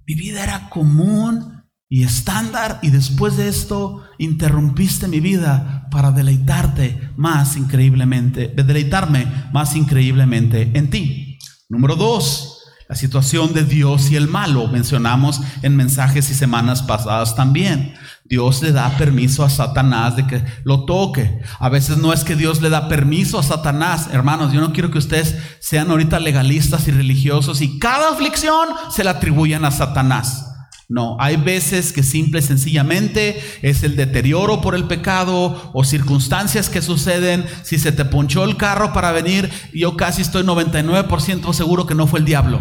Mi 0.07 0.15
vida 0.15 0.43
era 0.45 0.71
común 0.71 1.63
y 1.91 2.05
estándar 2.05 2.79
y 2.81 2.89
después 2.89 3.37
de 3.37 3.49
esto 3.49 4.03
interrumpiste 4.17 5.09
mi 5.09 5.21
vida 5.21 5.89
para 5.91 6.11
deleitarte 6.11 7.11
más 7.19 7.59
increíblemente, 7.59 8.49
deleitarme 8.49 9.27
más 9.53 9.77
increíblemente 9.77 10.71
en 10.73 10.89
ti. 10.89 11.39
Número 11.69 11.97
dos, 11.97 12.52
la 12.89 12.97
situación 12.97 13.53
de 13.55 13.65
Dios 13.65 14.11
y 14.11 14.17
el 14.17 14.29
malo. 14.29 14.69
Mencionamos 14.69 15.41
en 15.63 15.77
mensajes 15.77 16.31
y 16.31 16.35
semanas 16.35 16.83
pasadas 16.83 17.35
también. 17.35 17.95
Dios 18.25 18.63
le 18.63 18.73
da 18.73 18.97
permiso 18.97 19.45
a 19.45 19.51
Satanás 19.51 20.17
de 20.17 20.27
que 20.27 20.45
lo 20.65 20.85
toque. 20.85 21.41
A 21.59 21.69
veces 21.69 21.99
no 21.99 22.13
es 22.13 22.25
que 22.25 22.37
Dios 22.37 22.63
le 22.63 22.71
da 22.71 22.89
permiso 22.89 23.39
a 23.39 23.43
Satanás. 23.43 24.09
Hermanos, 24.13 24.53
yo 24.53 24.61
no 24.61 24.73
quiero 24.73 24.91
que 24.91 24.99
ustedes 24.99 25.37
sean 25.61 25.91
ahorita 25.91 26.21
legalistas 26.21 26.89
y 26.89 26.93
religiosos 26.93 27.61
y 27.61 27.79
cada 27.79 28.11
aflicción 28.11 28.69
se 28.91 29.05
la 29.05 29.13
atribuyan 29.13 29.65
a 29.65 29.71
Satanás. 29.71 30.52
No, 30.93 31.17
hay 31.19 31.37
veces 31.37 31.91
que 31.91 32.03
simple 32.03 32.41
y 32.41 32.43
sencillamente 32.43 33.43
es 33.63 33.83
el 33.83 33.97
deterioro 33.97 34.61
por 34.61 34.75
el 34.75 34.85
pecado 34.85 35.71
o 35.73 35.85
circunstancias 35.85 36.69
que 36.69 36.83
suceden. 36.83 37.47
Si 37.63 37.79
se 37.79 37.93
te 37.93 38.05
ponchó 38.05 38.45
el 38.45 38.59
carro 38.59 38.93
para 38.93 39.11
venir, 39.11 39.51
yo 39.73 39.97
casi 39.97 40.21
estoy 40.21 40.43
99% 40.43 41.51
seguro 41.55 41.87
que 41.87 41.95
no 41.95 42.07
fue 42.07 42.19
el 42.19 42.27
diablo. 42.27 42.61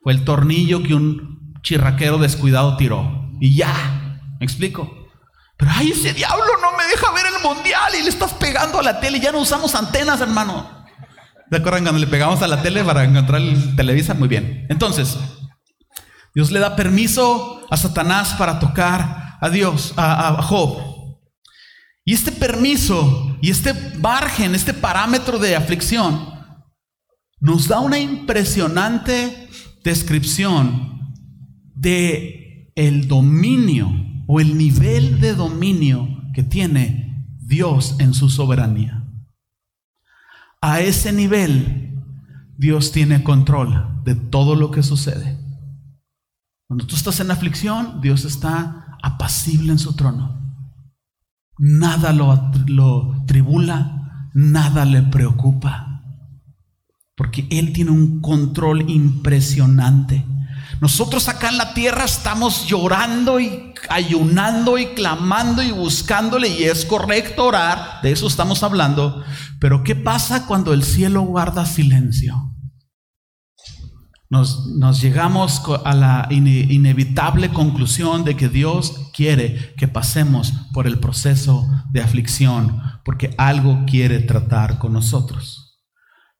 Fue 0.00 0.14
el 0.14 0.24
tornillo 0.24 0.82
que 0.82 0.94
un 0.94 1.60
chirraquero 1.60 2.16
descuidado 2.16 2.78
tiró. 2.78 3.32
Y 3.38 3.54
ya, 3.54 4.22
¿me 4.40 4.46
explico? 4.46 4.90
Pero 5.58 5.70
ay, 5.74 5.90
ese 5.90 6.14
diablo 6.14 6.46
no 6.62 6.74
me 6.74 6.84
deja 6.84 7.12
ver 7.12 7.26
el 7.26 7.42
mundial 7.42 7.92
y 8.00 8.02
le 8.02 8.08
estás 8.08 8.32
pegando 8.32 8.78
a 8.78 8.82
la 8.82 8.98
tele. 8.98 9.20
Ya 9.20 9.30
no 9.30 9.40
usamos 9.40 9.74
antenas, 9.74 10.22
hermano. 10.22 10.86
¿De 11.50 11.58
acuerdo? 11.58 11.82
Cuando 11.82 12.00
le 12.00 12.06
pegamos 12.06 12.40
a 12.40 12.48
la 12.48 12.62
tele 12.62 12.82
para 12.82 13.04
encontrar 13.04 13.42
el 13.42 13.76
Televisa? 13.76 14.14
Muy 14.14 14.28
bien. 14.28 14.66
Entonces, 14.70 15.18
Dios 16.34 16.50
le 16.50 16.60
da 16.60 16.76
permiso 16.76 17.66
a 17.70 17.76
Satanás 17.76 18.34
para 18.38 18.58
tocar 18.58 19.38
a 19.40 19.50
Dios, 19.50 19.94
a, 19.96 20.42
Job. 20.42 21.18
Y 22.04 22.14
este 22.14 22.32
permiso 22.32 23.36
y 23.40 23.50
este 23.50 23.74
margen, 23.98 24.54
este 24.54 24.74
parámetro 24.74 25.38
de 25.38 25.56
aflicción, 25.56 26.28
nos 27.40 27.68
da 27.68 27.80
una 27.80 27.98
impresionante 27.98 29.48
descripción 29.84 31.14
de 31.74 32.72
el 32.74 33.08
dominio 33.08 33.90
o 34.26 34.40
el 34.40 34.56
nivel 34.56 35.20
de 35.20 35.34
dominio 35.34 36.08
que 36.34 36.42
tiene 36.42 37.26
Dios 37.38 37.96
en 37.98 38.14
su 38.14 38.28
soberanía. 38.28 39.04
A 40.60 40.80
ese 40.80 41.12
nivel 41.12 41.96
Dios 42.56 42.90
tiene 42.90 43.22
control 43.22 44.02
de 44.04 44.16
todo 44.16 44.56
lo 44.56 44.70
que 44.70 44.82
sucede. 44.82 45.37
Cuando 46.68 46.86
tú 46.86 46.96
estás 46.96 47.18
en 47.20 47.30
aflicción, 47.30 48.02
Dios 48.02 48.26
está 48.26 48.98
apacible 49.02 49.72
en 49.72 49.78
su 49.78 49.96
trono. 49.96 50.38
Nada 51.58 52.12
lo, 52.12 52.52
lo 52.66 53.24
tribula, 53.26 54.28
nada 54.34 54.84
le 54.84 55.02
preocupa. 55.02 56.02
porque 57.16 57.48
Él 57.50 57.72
tiene 57.72 57.90
un 57.90 58.20
control 58.20 58.88
impresionante. 58.88 60.24
Nosotros 60.80 61.28
acá 61.28 61.48
en 61.48 61.58
la 61.58 61.74
tierra 61.74 62.04
estamos 62.04 62.66
llorando 62.66 63.40
y 63.40 63.74
ayunando 63.88 64.78
y 64.78 64.88
clamando 64.88 65.62
y 65.62 65.72
buscándole 65.72 66.48
y 66.48 66.64
es 66.64 66.84
correcto 66.84 67.46
orar, 67.46 68.00
de 68.02 68.12
eso 68.12 68.28
estamos 68.28 68.62
hablando, 68.62 69.24
pero 69.58 69.82
¿qué 69.82 69.96
pasa 69.96 70.46
cuando 70.46 70.72
el 70.72 70.84
cielo 70.84 71.22
guarda 71.22 71.66
silencio? 71.66 72.47
Nos, 74.30 75.00
llegamos 75.00 75.62
a 75.84 75.94
la 75.94 76.28
inevitable 76.30 77.48
conclusión 77.48 78.24
de 78.24 78.36
que 78.36 78.48
Dios 78.48 79.10
quiere 79.14 79.74
que 79.76 79.88
pasemos 79.88 80.52
por 80.72 80.86
el 80.86 80.98
proceso 80.98 81.66
de 81.90 82.02
aflicción, 82.02 82.82
porque 83.04 83.34
algo 83.38 83.84
quiere 83.86 84.18
tratar 84.18 84.78
con 84.78 84.92
nosotros. 84.92 85.67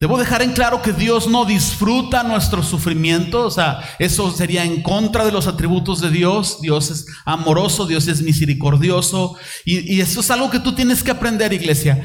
Debo 0.01 0.17
dejar 0.17 0.43
en 0.43 0.53
claro 0.53 0.81
que 0.81 0.93
Dios 0.93 1.27
no 1.27 1.45
disfruta 1.45 2.23
nuestro 2.23 2.63
sufrimiento, 2.63 3.47
o 3.47 3.51
sea, 3.51 3.81
eso 3.99 4.31
sería 4.31 4.63
en 4.63 4.81
contra 4.81 5.25
de 5.25 5.33
los 5.33 5.49
atributos 5.49 6.01
de 6.01 6.13
Dios. 6.13 6.61
Dios 6.61 6.93
es 6.93 7.07
amoroso, 7.25 7.85
Dios 7.85 8.07
es 8.07 8.23
misericordioso, 8.23 9.35
y, 9.65 10.01
eso 10.01 10.21
es 10.21 10.31
algo 10.31 10.51
que 10.51 10.61
tú 10.61 10.73
tienes 10.73 11.03
que 11.03 11.11
aprender, 11.11 11.53
iglesia. 11.53 12.01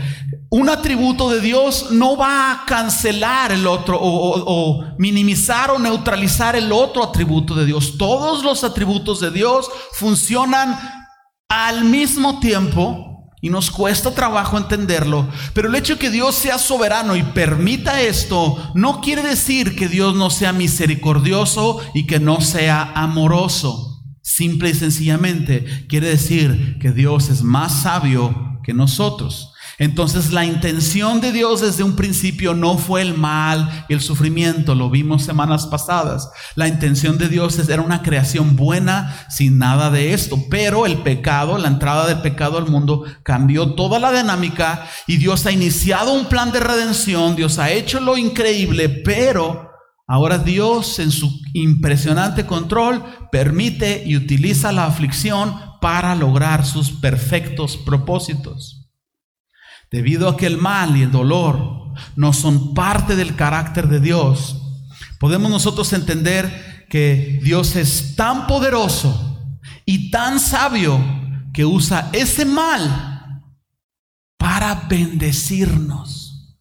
Un 0.49 0.69
atributo 0.69 1.29
de 1.29 1.39
Dios 1.39 1.91
no 1.91 2.17
va 2.17 2.51
a 2.51 2.65
cancelar 2.65 3.51
el 3.51 3.67
otro 3.67 3.99
o 4.01 4.83
minimizar 4.97 5.69
o 5.69 5.77
neutralizar 5.77 6.55
el 6.55 6.71
otro 6.71 7.03
atributo 7.03 7.53
de 7.53 7.67
Dios. 7.67 7.99
Todos 7.99 8.43
los 8.43 8.63
atributos 8.63 9.19
de 9.19 9.29
Dios 9.29 9.69
funcionan 9.91 10.79
al 11.47 11.83
mismo 11.83 12.39
tiempo 12.39 13.12
y 13.43 13.49
nos 13.49 13.69
cuesta 13.69 14.15
trabajo 14.15 14.57
entenderlo, 14.57 15.27
pero 15.53 15.67
el 15.67 15.75
hecho 15.75 15.95
de 15.95 15.99
que 15.99 16.09
Dios 16.09 16.33
sea 16.33 16.57
soberano 16.57 17.17
y 17.17 17.23
permita 17.23 18.01
esto 18.01 18.71
no 18.73 19.01
quiere 19.01 19.21
decir 19.21 19.75
que 19.75 19.89
Dios 19.89 20.15
no 20.15 20.29
sea 20.29 20.53
misericordioso 20.53 21.81
y 21.93 22.07
que 22.07 22.21
no 22.21 22.39
sea 22.39 22.93
amoroso. 22.95 24.01
Simple 24.21 24.69
y 24.69 24.73
sencillamente 24.73 25.85
quiere 25.89 26.07
decir 26.07 26.77
que 26.79 26.93
Dios 26.93 27.27
es 27.27 27.43
más 27.43 27.81
sabio 27.81 28.61
que 28.63 28.73
nosotros. 28.73 29.52
Entonces 29.79 30.31
la 30.31 30.45
intención 30.45 31.19
de 31.19 31.31
Dios 31.31 31.61
desde 31.61 31.83
un 31.83 31.95
principio 31.95 32.53
no 32.53 32.77
fue 32.77 33.01
el 33.01 33.15
mal 33.15 33.85
y 33.89 33.93
el 33.93 34.01
sufrimiento, 34.01 34.75
lo 34.75 34.89
vimos 34.89 35.23
semanas 35.23 35.65
pasadas. 35.65 36.29
La 36.55 36.67
intención 36.67 37.17
de 37.17 37.27
Dios 37.27 37.57
era 37.67 37.81
una 37.81 38.03
creación 38.03 38.55
buena 38.55 39.25
sin 39.29 39.57
nada 39.57 39.89
de 39.89 40.13
esto, 40.13 40.37
pero 40.49 40.85
el 40.85 40.99
pecado, 40.99 41.57
la 41.57 41.67
entrada 41.67 42.07
del 42.07 42.21
pecado 42.21 42.57
al 42.57 42.69
mundo 42.69 43.03
cambió 43.23 43.73
toda 43.73 43.99
la 43.99 44.11
dinámica 44.11 44.87
y 45.07 45.17
Dios 45.17 45.45
ha 45.45 45.51
iniciado 45.51 46.13
un 46.13 46.25
plan 46.25 46.51
de 46.51 46.59
redención, 46.59 47.35
Dios 47.35 47.57
ha 47.57 47.71
hecho 47.71 47.99
lo 47.99 48.17
increíble, 48.17 48.89
pero 48.89 49.71
ahora 50.07 50.37
Dios 50.37 50.99
en 50.99 51.11
su 51.11 51.31
impresionante 51.53 52.45
control 52.45 53.03
permite 53.31 54.03
y 54.05 54.15
utiliza 54.15 54.71
la 54.71 54.85
aflicción 54.85 55.55
para 55.81 56.15
lograr 56.15 56.65
sus 56.65 56.91
perfectos 56.91 57.77
propósitos. 57.77 58.82
Debido 59.93 60.27
a 60.27 60.35
que 60.35 60.47
el 60.47 60.57
mal 60.57 60.97
y 60.97 61.03
el 61.03 61.11
dolor 61.11 61.93
no 62.15 62.33
son 62.33 62.73
parte 62.73 63.15
del 63.15 63.35
carácter 63.35 63.87
de 63.87 63.99
Dios, 63.99 64.59
podemos 65.19 65.51
nosotros 65.51 65.93
entender 65.93 66.87
que 66.89 67.39
Dios 67.43 67.75
es 67.75 68.15
tan 68.15 68.47
poderoso 68.47 69.55
y 69.85 70.09
tan 70.09 70.39
sabio 70.39 70.99
que 71.53 71.63
usa 71.63 72.09
ese 72.11 72.43
mal 72.43 73.43
para 74.35 74.73
bendecirnos. 74.89 76.57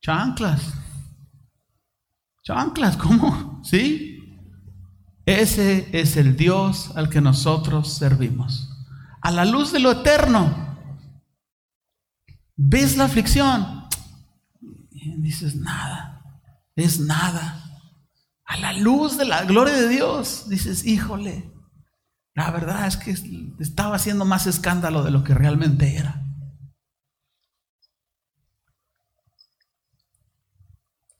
Chanclas. 0.00 0.74
Chanclas, 2.44 2.96
¿cómo? 2.96 3.60
¿Sí? 3.64 4.13
Ese 5.26 5.88
es 5.92 6.16
el 6.16 6.36
Dios 6.36 6.92
al 6.96 7.08
que 7.08 7.20
nosotros 7.20 7.94
servimos. 7.94 8.70
A 9.20 9.30
la 9.30 9.44
luz 9.44 9.72
de 9.72 9.78
lo 9.78 9.92
eterno. 9.92 10.76
¿Ves 12.56 12.96
la 12.96 13.04
aflicción? 13.04 13.84
Y 14.90 15.20
dices, 15.20 15.56
nada, 15.56 16.22
es 16.76 17.00
nada. 17.00 17.64
A 18.44 18.58
la 18.58 18.72
luz 18.74 19.16
de 19.16 19.24
la 19.24 19.44
gloria 19.44 19.74
de 19.74 19.88
Dios, 19.88 20.48
dices, 20.48 20.84
híjole, 20.84 21.50
la 22.34 22.50
verdad 22.50 22.86
es 22.86 22.96
que 22.96 23.16
estaba 23.58 23.96
haciendo 23.96 24.24
más 24.24 24.46
escándalo 24.46 25.02
de 25.02 25.10
lo 25.10 25.24
que 25.24 25.34
realmente 25.34 25.96
era. 25.96 26.23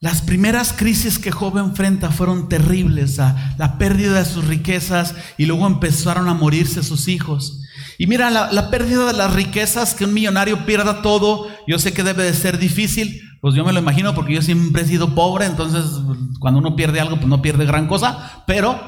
Las 0.05 0.21
primeras 0.21 0.71
crisis 0.71 1.17
que 1.17 1.31
Job 1.31 1.57
enfrenta 1.57 2.11
fueron 2.11 2.47
terribles, 2.47 3.17
la, 3.17 3.77
pérdida 3.79 4.19
de 4.19 4.25
sus 4.25 4.45
riquezas 4.45 5.15
y 5.35 5.47
luego 5.47 5.65
empezaron 5.65 6.29
a 6.29 6.35
morirse 6.35 6.83
sus 6.83 7.07
hijos. 7.07 7.63
Y 7.97 8.05
mira, 8.05 8.29
la, 8.29 8.51
la, 8.51 8.69
pérdida 8.69 9.07
de 9.07 9.13
las 9.13 9.33
riquezas, 9.33 9.95
que 9.95 10.05
un 10.05 10.13
millonario 10.13 10.63
pierda 10.67 11.01
todo, 11.01 11.47
yo 11.65 11.79
sé 11.79 11.91
que 11.91 12.03
debe 12.03 12.21
de 12.21 12.35
ser 12.35 12.59
difícil, 12.59 13.19
pues 13.41 13.55
yo 13.55 13.65
me 13.65 13.73
lo 13.73 13.79
imagino 13.79 14.13
porque 14.13 14.35
yo 14.35 14.43
siempre 14.43 14.83
he 14.83 14.85
sido 14.85 15.15
pobre, 15.15 15.47
entonces 15.47 15.83
cuando 16.39 16.59
uno 16.59 16.75
pierde 16.75 16.99
algo, 16.99 17.15
pues 17.15 17.27
no 17.27 17.41
pierde 17.41 17.65
gran 17.65 17.87
cosa, 17.87 18.43
pero 18.45 18.79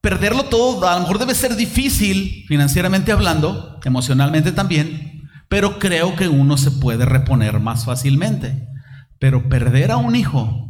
perderlo 0.00 0.44
todo 0.44 0.88
a 0.88 0.94
lo 0.94 1.00
mejor 1.00 1.18
debe 1.18 1.34
ser 1.34 1.54
difícil, 1.54 2.46
financieramente 2.48 3.12
hablando, 3.12 3.78
emocionalmente 3.84 4.52
también, 4.52 5.28
pero 5.50 5.78
creo 5.78 6.16
que 6.16 6.28
uno 6.28 6.56
se 6.56 6.70
puede 6.70 7.04
reponer 7.04 7.60
más 7.60 7.84
fácilmente. 7.84 8.71
Pero 9.22 9.48
perder 9.48 9.92
a 9.92 9.98
un 9.98 10.16
hijo 10.16 10.68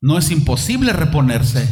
no 0.00 0.18
es 0.18 0.32
imposible 0.32 0.92
reponerse, 0.92 1.68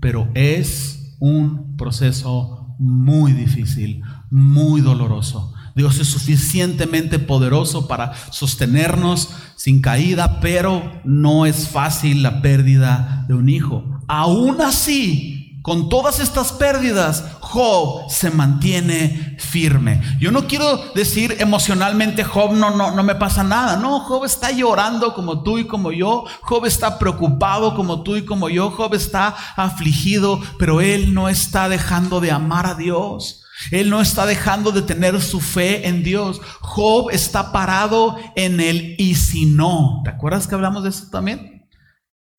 pero 0.00 0.30
es 0.32 1.18
un 1.20 1.76
proceso 1.76 2.74
muy 2.78 3.34
difícil, 3.34 4.00
muy 4.30 4.80
doloroso. 4.80 5.52
Dios 5.76 5.98
es 5.98 6.08
suficientemente 6.08 7.18
poderoso 7.18 7.88
para 7.88 8.14
sostenernos 8.32 9.28
sin 9.54 9.82
caída, 9.82 10.40
pero 10.40 11.02
no 11.04 11.44
es 11.44 11.68
fácil 11.68 12.22
la 12.22 12.40
pérdida 12.40 13.26
de 13.28 13.34
un 13.34 13.50
hijo. 13.50 14.00
Aún 14.08 14.62
así, 14.62 15.37
con 15.68 15.90
todas 15.90 16.18
estas 16.18 16.50
pérdidas, 16.52 17.22
Job 17.40 18.10
se 18.10 18.30
mantiene 18.30 19.36
firme. 19.38 20.00
Yo 20.18 20.30
no 20.30 20.46
quiero 20.46 20.78
decir 20.94 21.36
emocionalmente, 21.40 22.24
Job 22.24 22.54
no, 22.54 22.70
no, 22.70 22.92
no 22.92 23.02
me 23.02 23.14
pasa 23.16 23.44
nada. 23.44 23.76
No, 23.76 24.00
Job 24.00 24.24
está 24.24 24.50
llorando 24.50 25.12
como 25.12 25.42
tú 25.42 25.58
y 25.58 25.66
como 25.66 25.92
yo. 25.92 26.24
Job 26.40 26.64
está 26.64 26.98
preocupado 26.98 27.76
como 27.76 28.02
tú 28.02 28.16
y 28.16 28.24
como 28.24 28.48
yo. 28.48 28.70
Job 28.70 28.94
está 28.94 29.36
afligido, 29.56 30.40
pero 30.58 30.80
él 30.80 31.12
no 31.12 31.28
está 31.28 31.68
dejando 31.68 32.20
de 32.20 32.30
amar 32.30 32.64
a 32.64 32.74
Dios. 32.74 33.44
Él 33.70 33.90
no 33.90 34.00
está 34.00 34.24
dejando 34.24 34.72
de 34.72 34.80
tener 34.80 35.20
su 35.20 35.42
fe 35.42 35.86
en 35.86 36.02
Dios. 36.02 36.40
Job 36.62 37.10
está 37.10 37.52
parado 37.52 38.16
en 38.36 38.58
el 38.60 38.94
y 38.96 39.16
si 39.16 39.44
no. 39.44 40.00
¿Te 40.02 40.08
acuerdas 40.08 40.48
que 40.48 40.54
hablamos 40.54 40.82
de 40.82 40.88
eso 40.88 41.08
también? 41.10 41.57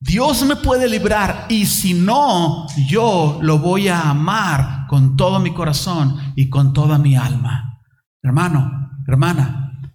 Dios 0.01 0.43
me 0.45 0.55
puede 0.55 0.87
librar 0.87 1.45
y 1.49 1.65
si 1.65 1.93
no, 1.93 2.67
yo 2.87 3.37
lo 3.41 3.59
voy 3.59 3.89
a 3.89 4.09
amar 4.09 4.87
con 4.87 5.17
todo 5.17 5.39
mi 5.39 5.53
corazón 5.53 6.33
y 6.37 6.49
con 6.49 6.71
toda 6.71 6.97
mi 6.97 7.17
alma. 7.17 7.81
Hermano, 8.23 9.01
hermana, 9.07 9.93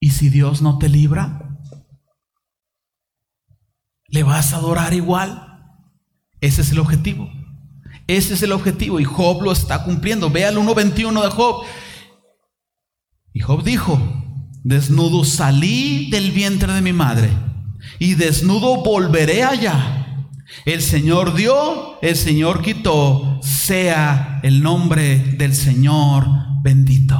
¿y 0.00 0.10
si 0.10 0.30
Dios 0.30 0.62
no 0.62 0.78
te 0.78 0.88
libra? 0.88 1.60
¿Le 4.08 4.24
vas 4.24 4.52
a 4.52 4.56
adorar 4.56 4.92
igual? 4.94 5.78
Ese 6.40 6.62
es 6.62 6.72
el 6.72 6.80
objetivo. 6.80 7.30
Ese 8.08 8.34
es 8.34 8.42
el 8.42 8.52
objetivo 8.52 8.98
y 8.98 9.04
Job 9.04 9.42
lo 9.42 9.52
está 9.52 9.84
cumpliendo. 9.84 10.28
Ve 10.28 10.44
al 10.44 10.56
1.21 10.56 11.22
de 11.22 11.30
Job. 11.30 11.64
Y 13.32 13.40
Job 13.40 13.62
dijo, 13.62 13.98
desnudo 14.64 15.24
salí 15.24 16.10
del 16.10 16.32
vientre 16.32 16.72
de 16.72 16.82
mi 16.82 16.92
madre 16.92 17.53
y 17.98 18.14
desnudo 18.14 18.82
volveré 18.82 19.44
allá. 19.44 20.30
El 20.64 20.82
Señor 20.82 21.34
dio, 21.34 22.00
el 22.00 22.16
Señor 22.16 22.62
quitó, 22.62 23.40
sea 23.42 24.40
el 24.42 24.62
nombre 24.62 25.18
del 25.38 25.54
Señor 25.54 26.26
bendito. 26.62 27.18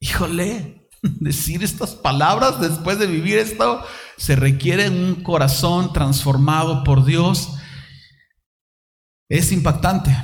Híjole, 0.00 0.88
decir 1.02 1.62
estas 1.62 1.94
palabras 1.94 2.60
después 2.60 2.98
de 2.98 3.06
vivir 3.06 3.38
esto, 3.38 3.82
se 4.16 4.36
requiere 4.36 4.88
un 4.88 5.22
corazón 5.22 5.92
transformado 5.92 6.84
por 6.84 7.04
Dios. 7.04 7.50
Es 9.28 9.52
impactante. 9.52 10.16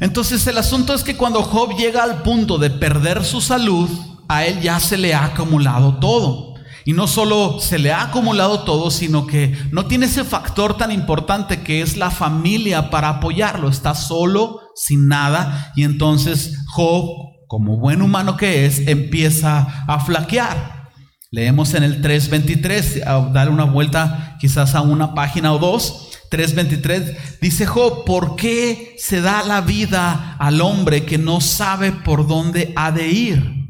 Entonces 0.00 0.46
el 0.46 0.58
asunto 0.58 0.94
es 0.94 1.02
que 1.02 1.16
cuando 1.16 1.42
Job 1.42 1.76
llega 1.76 2.02
al 2.02 2.22
punto 2.22 2.58
de 2.58 2.70
perder 2.70 3.24
su 3.24 3.40
salud, 3.40 3.88
a 4.28 4.44
él 4.44 4.60
ya 4.60 4.78
se 4.78 4.96
le 4.96 5.14
ha 5.14 5.24
acumulado 5.24 5.98
todo. 5.98 6.47
Y 6.88 6.94
no 6.94 7.06
solo 7.06 7.60
se 7.60 7.78
le 7.78 7.92
ha 7.92 8.04
acumulado 8.04 8.60
todo, 8.60 8.90
sino 8.90 9.26
que 9.26 9.54
no 9.72 9.84
tiene 9.84 10.06
ese 10.06 10.24
factor 10.24 10.78
tan 10.78 10.90
importante 10.90 11.60
que 11.60 11.82
es 11.82 11.98
la 11.98 12.10
familia 12.10 12.88
para 12.88 13.10
apoyarlo. 13.10 13.68
Está 13.68 13.94
solo, 13.94 14.60
sin 14.74 15.06
nada. 15.06 15.70
Y 15.76 15.84
entonces 15.84 16.56
Job 16.68 17.10
como 17.46 17.76
buen 17.76 18.00
humano 18.00 18.38
que 18.38 18.64
es, 18.64 18.88
empieza 18.88 19.84
a 19.86 20.00
flaquear. 20.00 20.88
Leemos 21.30 21.74
en 21.74 21.82
el 21.82 22.00
3.23, 22.00 23.06
a 23.06 23.50
una 23.50 23.64
vuelta 23.64 24.38
quizás 24.40 24.74
a 24.74 24.80
una 24.80 25.12
página 25.12 25.52
o 25.52 25.58
dos. 25.58 26.08
3.23 26.30 27.38
dice 27.42 27.66
Job, 27.66 28.06
¿por 28.06 28.34
qué 28.34 28.96
se 28.96 29.20
da 29.20 29.44
la 29.44 29.60
vida 29.60 30.36
al 30.38 30.62
hombre 30.62 31.04
que 31.04 31.18
no 31.18 31.42
sabe 31.42 31.92
por 31.92 32.26
dónde 32.26 32.72
ha 32.76 32.92
de 32.92 33.08
ir 33.08 33.68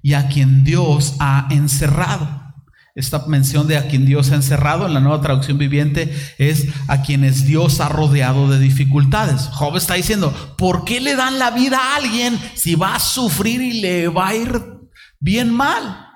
y 0.00 0.12
a 0.12 0.28
quien 0.28 0.62
Dios 0.62 1.16
ha 1.18 1.48
encerrado? 1.50 2.41
Esta 2.94 3.24
mención 3.26 3.66
de 3.68 3.78
a 3.78 3.88
quien 3.88 4.04
Dios 4.04 4.30
ha 4.30 4.34
encerrado 4.34 4.86
en 4.86 4.92
la 4.92 5.00
nueva 5.00 5.22
traducción 5.22 5.56
viviente 5.56 6.14
es 6.36 6.66
a 6.88 7.00
quienes 7.00 7.46
Dios 7.46 7.80
ha 7.80 7.88
rodeado 7.88 8.50
de 8.50 8.58
dificultades. 8.58 9.48
Job 9.52 9.76
está 9.76 9.94
diciendo, 9.94 10.54
¿por 10.58 10.84
qué 10.84 11.00
le 11.00 11.16
dan 11.16 11.38
la 11.38 11.52
vida 11.52 11.78
a 11.78 11.96
alguien 11.96 12.38
si 12.54 12.74
va 12.74 12.94
a 12.94 13.00
sufrir 13.00 13.62
y 13.62 13.80
le 13.80 14.08
va 14.08 14.28
a 14.28 14.34
ir 14.34 14.62
bien 15.20 15.50
mal? 15.50 16.06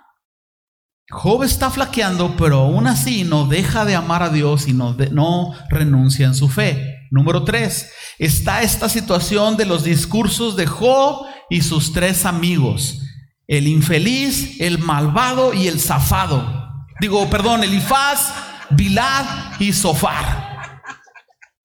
Job 1.09 1.45
está 1.45 1.71
flaqueando, 1.71 2.37
pero 2.37 2.59
aún 2.59 2.87
así 2.87 3.25
no 3.25 3.47
deja 3.47 3.87
de 3.87 3.95
amar 3.95 4.23
a 4.23 4.29
Dios 4.29 4.69
y 4.69 4.75
no, 4.75 5.55
renuncia 5.71 6.27
en 6.27 6.35
su 6.35 6.51
fe. 6.51 7.07
Número 7.11 7.45
tres, 7.45 7.91
está 8.19 8.61
esta 8.61 8.91
situación 8.91 9.57
de 9.57 9.65
los 9.65 9.83
discursos 9.83 10.57
de 10.57 10.67
Job 10.67 11.25
y 11.49 11.63
sus 11.63 11.93
tres 11.93 12.27
amigos, 12.27 13.01
el 13.47 13.67
infeliz, 13.67 14.61
el 14.61 14.79
malvado 14.79 15.55
y 15.55 15.69
el 15.69 15.81
zafado. 15.81 16.66
Digo, 17.01 17.29
perdón, 17.29 17.63
Elifaz, 17.65 18.33
Bilad 18.71 19.25
y 19.59 19.73
Sofar. 19.73 20.83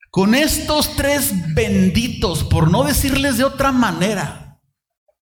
Con 0.10 0.36
estos 0.36 0.96
tres 0.96 1.32
benditos, 1.54 2.44
por 2.44 2.70
no 2.70 2.84
decirles 2.84 3.38
de 3.38 3.46
otra 3.46 3.72
manera, 3.72 4.60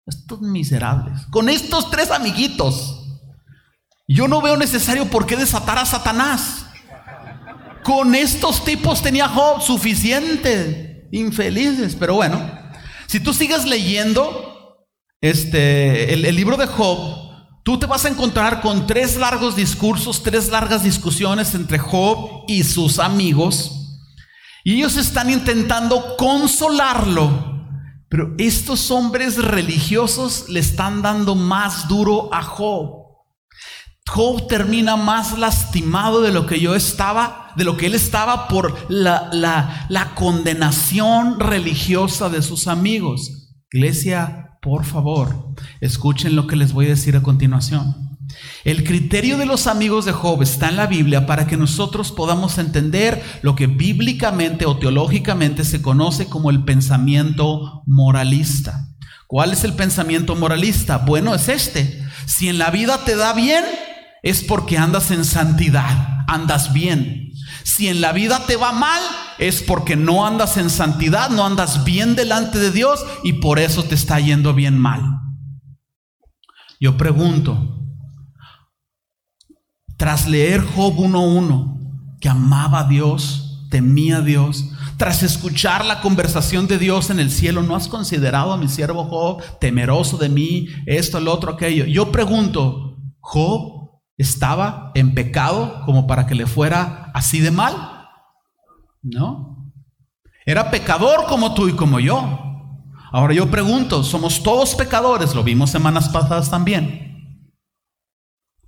estos 0.07 0.41
miserables, 0.41 1.27
con 1.29 1.47
estos 1.47 1.91
tres 1.91 2.09
amiguitos, 2.09 2.95
yo 4.07 4.27
no 4.27 4.41
veo 4.41 4.57
necesario 4.57 5.05
por 5.05 5.27
qué 5.27 5.35
desatar 5.35 5.77
a 5.77 5.85
Satanás. 5.85 6.65
Con 7.83 8.15
estos 8.15 8.65
tipos 8.65 9.03
tenía 9.03 9.27
Job 9.27 9.61
suficiente, 9.61 11.07
infelices, 11.11 11.95
pero 11.95 12.15
bueno, 12.15 12.51
si 13.05 13.19
tú 13.19 13.31
sigues 13.31 13.65
leyendo 13.65 14.87
este, 15.21 16.13
el, 16.13 16.25
el 16.25 16.35
libro 16.35 16.57
de 16.57 16.65
Job, 16.65 17.18
Tú 17.69 17.77
te 17.77 17.85
vas 17.85 18.03
a 18.03 18.09
encontrar 18.09 18.61
con 18.61 18.87
tres 18.87 19.15
largos 19.15 19.55
discursos, 19.55 20.23
tres 20.23 20.49
largas 20.49 20.81
discusiones 20.81 21.53
entre 21.53 21.77
Job 21.77 22.45
y 22.47 22.63
sus 22.63 22.97
amigos. 22.97 23.99
Y 24.63 24.77
ellos 24.77 24.97
están 24.97 25.29
intentando 25.29 26.17
consolarlo. 26.17 27.61
Pero 28.09 28.33
estos 28.39 28.89
hombres 28.89 29.37
religiosos 29.37 30.49
le 30.49 30.59
están 30.61 31.03
dando 31.03 31.35
más 31.35 31.87
duro 31.87 32.33
a 32.33 32.41
Job. 32.41 33.03
Job 34.07 34.47
termina 34.47 34.95
más 34.95 35.37
lastimado 35.37 36.21
de 36.21 36.31
lo 36.31 36.47
que 36.47 36.59
yo 36.59 36.73
estaba, 36.73 37.53
de 37.55 37.65
lo 37.65 37.77
que 37.77 37.85
él 37.85 37.93
estaba 37.93 38.47
por 38.47 38.87
la, 38.89 39.29
la, 39.31 39.85
la 39.89 40.15
condenación 40.15 41.39
religiosa 41.39 42.29
de 42.29 42.41
sus 42.41 42.65
amigos. 42.65 43.51
Iglesia, 43.71 44.48
por 44.61 44.85
favor, 44.85 45.53
escuchen 45.81 46.35
lo 46.35 46.47
que 46.47 46.55
les 46.55 46.73
voy 46.73 46.87
a 46.87 46.89
decir 46.89 47.15
a 47.15 47.23
continuación. 47.23 48.09
El 48.63 48.83
criterio 48.83 49.37
de 49.37 49.45
los 49.45 49.67
amigos 49.67 50.05
de 50.05 50.11
Job 50.11 50.41
está 50.41 50.69
en 50.69 50.75
la 50.75 50.87
Biblia 50.87 51.25
para 51.25 51.47
que 51.47 51.57
nosotros 51.57 52.11
podamos 52.11 52.57
entender 52.57 53.23
lo 53.41 53.55
que 53.55 53.67
bíblicamente 53.67 54.65
o 54.65 54.77
teológicamente 54.77 55.63
se 55.63 55.81
conoce 55.81 56.27
como 56.27 56.49
el 56.49 56.63
pensamiento 56.63 57.83
moralista. 57.85 58.89
¿Cuál 59.27 59.53
es 59.53 59.63
el 59.63 59.73
pensamiento 59.73 60.35
moralista? 60.35 60.97
Bueno, 60.97 61.33
es 61.35 61.49
este. 61.49 62.03
Si 62.25 62.49
en 62.49 62.57
la 62.57 62.71
vida 62.71 63.03
te 63.05 63.15
da 63.15 63.33
bien, 63.33 63.63
es 64.23 64.43
porque 64.43 64.77
andas 64.77 65.11
en 65.11 65.23
santidad, 65.23 66.25
andas 66.27 66.73
bien. 66.73 67.28
Si 67.63 67.87
en 67.87 68.01
la 68.01 68.11
vida 68.11 68.45
te 68.47 68.55
va 68.55 68.71
mal, 68.71 69.01
es 69.37 69.61
porque 69.61 69.95
no 69.95 70.25
andas 70.25 70.57
en 70.57 70.69
santidad, 70.69 71.29
no 71.29 71.45
andas 71.45 71.83
bien 71.83 72.15
delante 72.15 72.59
de 72.59 72.71
Dios 72.71 73.05
y 73.23 73.33
por 73.33 73.59
eso 73.59 73.83
te 73.83 73.95
está 73.95 74.19
yendo 74.19 74.53
bien 74.53 74.77
mal. 74.77 75.01
Yo 76.79 76.97
pregunto, 76.97 77.79
tras 79.97 80.27
leer 80.27 80.63
Job 80.63 80.95
1.1, 80.95 82.17
que 82.19 82.29
amaba 82.29 82.79
a 82.79 82.87
Dios, 82.87 83.67
temía 83.69 84.17
a 84.17 84.21
Dios, 84.21 84.65
tras 84.97 85.23
escuchar 85.23 85.85
la 85.85 86.01
conversación 86.01 86.67
de 86.67 86.77
Dios 86.77 87.09
en 87.09 87.19
el 87.19 87.31
cielo, 87.31 87.63
¿no 87.63 87.75
has 87.75 87.87
considerado 87.87 88.51
a 88.51 88.57
mi 88.57 88.67
siervo 88.67 89.05
Job 89.05 89.41
temeroso 89.59 90.17
de 90.17 90.27
mí, 90.27 90.67
esto, 90.85 91.17
el 91.17 91.27
otro, 91.27 91.53
aquello? 91.53 91.85
Yo 91.85 92.11
pregunto, 92.11 92.97
¿Job 93.19 93.78
estaba 94.19 94.91
en 94.95 95.15
pecado 95.15 95.81
como 95.85 96.05
para 96.05 96.27
que 96.27 96.35
le 96.35 96.45
fuera 96.45 97.09
así 97.15 97.39
de 97.39 97.51
mal? 97.51 98.07
¿No? 99.01 99.73
Era 100.45 100.69
pecador 100.69 101.25
como 101.27 101.53
tú 101.53 101.69
y 101.69 101.73
como 101.73 101.99
yo. 101.99 102.45
Ahora 103.11 103.33
yo 103.33 103.49
pregunto, 103.49 104.03
somos 104.03 104.43
todos 104.43 104.75
pecadores, 104.75 105.33
lo 105.33 105.43
vimos 105.43 105.71
semanas 105.71 106.09
pasadas 106.09 106.51
también. 106.51 107.47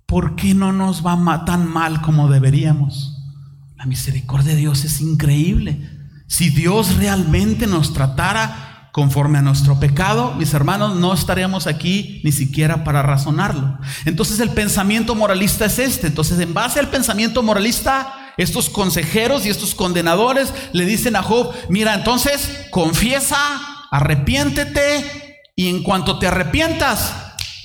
¿Por 0.06 0.36
qué 0.36 0.54
no 0.54 0.72
nos 0.72 1.06
va 1.06 1.46
tan 1.46 1.68
mal 1.70 2.02
como 2.02 2.30
deberíamos? 2.30 3.18
La 3.76 3.86
misericordia 3.86 4.54
de 4.54 4.60
Dios 4.60 4.86
es 4.86 5.02
increíble. 5.02 5.90
Si 6.28 6.50
Dios 6.50 6.96
realmente 6.96 7.68
nos 7.68 7.94
tratara 7.94 8.71
conforme 8.92 9.38
a 9.38 9.42
nuestro 9.42 9.80
pecado, 9.80 10.34
mis 10.34 10.54
hermanos, 10.54 10.96
no 10.96 11.14
estaríamos 11.14 11.68
aquí 11.68 12.22
ni 12.24 12.32
siquiera 12.32 12.84
para 12.84 13.02
razonarlo. 13.02 13.78
Entonces 14.06 14.40
el 14.40 14.50
pensamiento 14.50 15.16
moralista 15.16 15.66
es 15.66 15.80
este. 15.80 16.08
Entonces 16.08 16.40
en 16.40 16.54
base 16.54 16.80
al 16.80 16.90
pensamiento 16.90 17.42
moralista, 17.42 18.34
estos 18.38 18.70
consejeros 18.70 19.46
y 19.46 19.50
estos 19.50 19.76
condenadores 19.76 20.54
le 20.74 20.86
dicen 20.86 21.16
a 21.16 21.24
Job, 21.24 21.54
mira, 21.70 21.94
entonces 21.94 22.68
confiesa, 22.70 23.38
arrepiéntete 23.92 25.40
y 25.56 25.70
en 25.70 25.84
cuanto 25.84 26.20
te 26.20 26.28
arrepientas, 26.28 27.14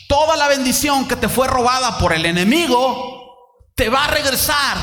toda 0.09 0.37
la 0.37 0.49
bendición 0.49 1.09
que 1.09 1.17
te 1.17 1.29
fue 1.29 1.49
robada 1.49 1.99
por 1.99 2.12
el 2.12 2.27
enemigo 2.27 3.17
te 3.75 3.89
va 3.89 4.05
a 4.05 4.09
regresar 4.09 4.77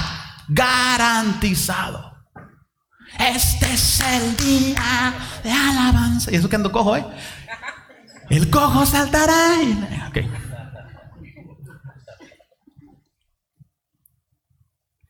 garantizado. 0.48 2.03
Este 3.20 3.74
es 3.74 4.00
el 4.02 4.36
día 4.38 5.14
de 5.44 5.52
alabanza. 5.52 6.32
Y 6.32 6.36
eso 6.36 6.50
que 6.50 6.56
ando 6.56 6.72
cojo, 6.72 6.98
¿eh? 6.98 7.06
El 8.30 8.50
cojo 8.50 8.86
saltará. 8.86 9.58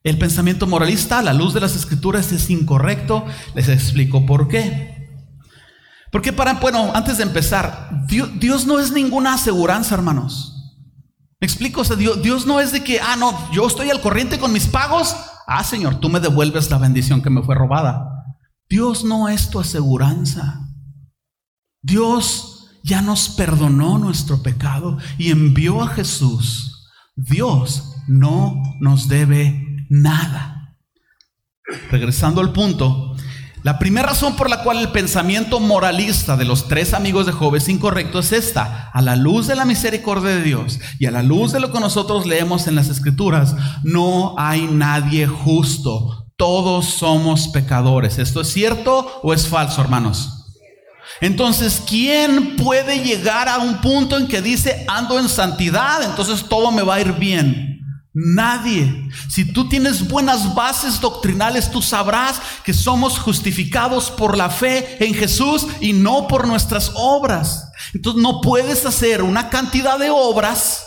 El 0.03 0.17
pensamiento 0.17 0.67
moralista 0.67 1.19
a 1.19 1.21
la 1.21 1.33
luz 1.33 1.53
de 1.53 1.61
las 1.61 1.75
escrituras 1.75 2.31
es 2.33 2.49
incorrecto. 2.49 3.25
Les 3.55 3.69
explico 3.69 4.25
por 4.25 4.49
qué. 4.49 4.93
Porque 6.11 6.33
para, 6.33 6.53
bueno, 6.55 6.91
antes 6.93 7.17
de 7.17 7.23
empezar, 7.23 7.89
Dios, 8.07 8.67
no 8.67 8.79
es 8.79 8.91
ninguna 8.91 9.35
aseguranza, 9.35 9.95
hermanos. 9.95 10.75
¿Me 11.39 11.47
explico? 11.47 11.81
O 11.81 11.83
sea, 11.85 11.95
Dios, 11.95 12.21
Dios 12.21 12.45
no 12.45 12.59
es 12.59 12.71
de 12.71 12.83
que, 12.83 12.99
ah, 12.99 13.15
no, 13.15 13.51
yo 13.51 13.65
estoy 13.65 13.89
al 13.89 14.01
corriente 14.01 14.37
con 14.37 14.51
mis 14.51 14.67
pagos. 14.67 15.15
Ah, 15.47 15.63
Señor, 15.63 15.95
tú 15.99 16.09
me 16.09 16.19
devuelves 16.19 16.69
la 16.69 16.77
bendición 16.77 17.21
que 17.21 17.29
me 17.29 17.41
fue 17.41 17.55
robada. 17.55 18.25
Dios 18.69 19.03
no 19.03 19.29
es 19.29 19.49
tu 19.49 19.59
aseguranza. 19.59 20.67
Dios 21.81 22.79
ya 22.83 23.01
nos 23.01 23.29
perdonó 23.29 23.97
nuestro 23.97 24.41
pecado 24.41 24.97
y 25.17 25.31
envió 25.31 25.81
a 25.81 25.87
Jesús. 25.87 26.89
Dios 27.15 27.95
no 28.07 28.61
nos 28.79 29.07
debe 29.07 29.85
nada. 29.89 30.77
Regresando 31.91 32.41
al 32.41 32.51
punto, 32.51 33.15
la 33.63 33.79
primera 33.79 34.09
razón 34.09 34.35
por 34.35 34.49
la 34.49 34.61
cual 34.61 34.79
el 34.79 34.89
pensamiento 34.89 35.61
moralista 35.61 36.35
de 36.35 36.43
los 36.43 36.67
tres 36.67 36.93
amigos 36.93 37.25
de 37.25 37.31
Job 37.31 37.55
es 37.55 37.69
incorrecto 37.69 38.19
es 38.19 38.33
esta. 38.33 38.89
A 38.91 39.01
la 39.01 39.15
luz 39.15 39.47
de 39.47 39.55
la 39.55 39.63
misericordia 39.63 40.31
de 40.31 40.43
Dios 40.43 40.79
y 40.99 41.05
a 41.05 41.11
la 41.11 41.23
luz 41.23 41.53
de 41.53 41.61
lo 41.61 41.71
que 41.71 41.79
nosotros 41.79 42.25
leemos 42.25 42.67
en 42.67 42.75
las 42.75 42.89
escrituras, 42.89 43.55
no 43.83 44.35
hay 44.37 44.67
nadie 44.69 45.27
justo. 45.27 46.27
Todos 46.35 46.87
somos 46.87 47.47
pecadores. 47.47 48.17
¿Esto 48.17 48.41
es 48.41 48.51
cierto 48.51 49.21
o 49.23 49.33
es 49.33 49.47
falso, 49.47 49.81
hermanos? 49.81 50.43
Entonces, 51.21 51.81
¿quién 51.87 52.57
puede 52.57 53.01
llegar 53.01 53.47
a 53.47 53.59
un 53.59 53.79
punto 53.79 54.17
en 54.17 54.27
que 54.27 54.41
dice, 54.41 54.83
ando 54.89 55.17
en 55.17 55.29
santidad, 55.29 56.03
entonces 56.03 56.43
todo 56.49 56.69
me 56.73 56.81
va 56.81 56.95
a 56.95 57.01
ir 57.01 57.13
bien? 57.13 57.72
Nadie. 58.13 59.09
Si 59.27 59.43
tú 59.43 59.67
tienes 59.67 60.07
buenas 60.07 60.53
bases 60.53 61.01
doctrinales, 61.01 61.71
tú 61.71 61.81
sabrás 61.81 62.39
que 62.63 62.73
somos 62.73 63.17
justificados 63.17 64.11
por 64.11 64.37
la 64.37 64.51
fe 64.51 65.03
en 65.03 65.15
Jesús 65.15 65.65
y 65.81 65.93
no 65.93 66.27
por 66.27 66.47
nuestras 66.47 66.91
obras. 66.93 67.71
Entonces 67.93 68.21
no 68.21 68.39
puedes 68.41 68.85
hacer 68.85 69.23
una 69.23 69.49
cantidad 69.49 69.97
de 69.97 70.11
obras 70.11 70.85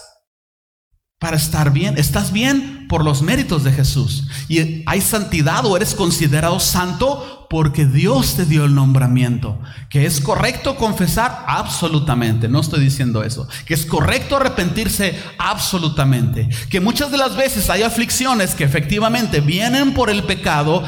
para 1.18 1.36
estar 1.36 1.72
bien. 1.72 1.98
¿Estás 1.98 2.30
bien? 2.30 2.75
Por 2.88 3.04
los 3.04 3.22
méritos 3.22 3.64
de 3.64 3.72
Jesús. 3.72 4.28
Y 4.48 4.82
hay 4.86 5.00
santidad 5.00 5.64
o 5.64 5.76
eres 5.76 5.94
considerado 5.94 6.60
santo 6.60 7.46
porque 7.48 7.86
Dios 7.86 8.34
te 8.34 8.44
dio 8.44 8.64
el 8.64 8.74
nombramiento. 8.74 9.60
Que 9.88 10.06
es 10.06 10.20
correcto 10.20 10.76
confesar 10.76 11.44
absolutamente, 11.46 12.48
no 12.48 12.60
estoy 12.60 12.80
diciendo 12.80 13.22
eso. 13.22 13.48
Que 13.64 13.74
es 13.74 13.86
correcto 13.86 14.36
arrepentirse 14.36 15.18
absolutamente. 15.38 16.48
Que 16.70 16.80
muchas 16.80 17.10
de 17.10 17.18
las 17.18 17.36
veces 17.36 17.70
hay 17.70 17.82
aflicciones 17.82 18.54
que 18.54 18.64
efectivamente 18.64 19.40
vienen 19.40 19.94
por 19.94 20.10
el 20.10 20.24
pecado, 20.24 20.82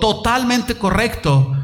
totalmente 0.00 0.74
correcto. 0.74 1.56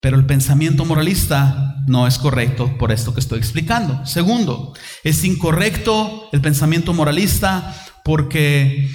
Pero 0.00 0.16
el 0.16 0.26
pensamiento 0.26 0.84
moralista 0.84 1.76
no 1.86 2.06
es 2.06 2.18
correcto 2.18 2.76
por 2.78 2.92
esto 2.92 3.14
que 3.14 3.20
estoy 3.20 3.38
explicando. 3.38 4.04
Segundo, 4.06 4.74
es 5.02 5.24
incorrecto 5.24 6.28
el 6.32 6.40
pensamiento 6.40 6.92
moralista 6.92 7.74
porque 8.04 8.90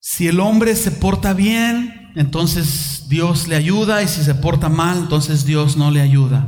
si 0.00 0.28
el 0.28 0.40
hombre 0.40 0.76
se 0.76 0.92
porta 0.92 1.32
bien, 1.32 2.12
entonces 2.14 3.06
Dios 3.08 3.48
le 3.48 3.56
ayuda 3.56 4.02
y 4.02 4.08
si 4.08 4.22
se 4.22 4.34
porta 4.34 4.68
mal, 4.68 4.98
entonces 4.98 5.44
Dios 5.44 5.76
no 5.76 5.90
le 5.90 6.00
ayuda. 6.00 6.46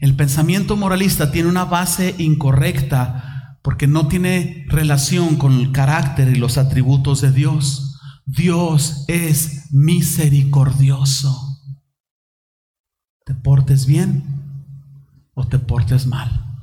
El 0.00 0.14
pensamiento 0.16 0.76
moralista 0.76 1.30
tiene 1.30 1.48
una 1.48 1.64
base 1.64 2.14
incorrecta 2.18 3.58
porque 3.62 3.86
no 3.86 4.08
tiene 4.08 4.64
relación 4.68 5.36
con 5.36 5.52
el 5.54 5.72
carácter 5.72 6.28
y 6.28 6.36
los 6.36 6.56
atributos 6.56 7.20
de 7.20 7.32
Dios. 7.32 8.00
Dios 8.24 9.04
es 9.08 9.72
misericordioso 9.72 11.46
te 13.26 13.34
portes 13.34 13.86
bien 13.86 14.22
o 15.34 15.48
te 15.48 15.58
portes 15.58 16.06
mal. 16.06 16.55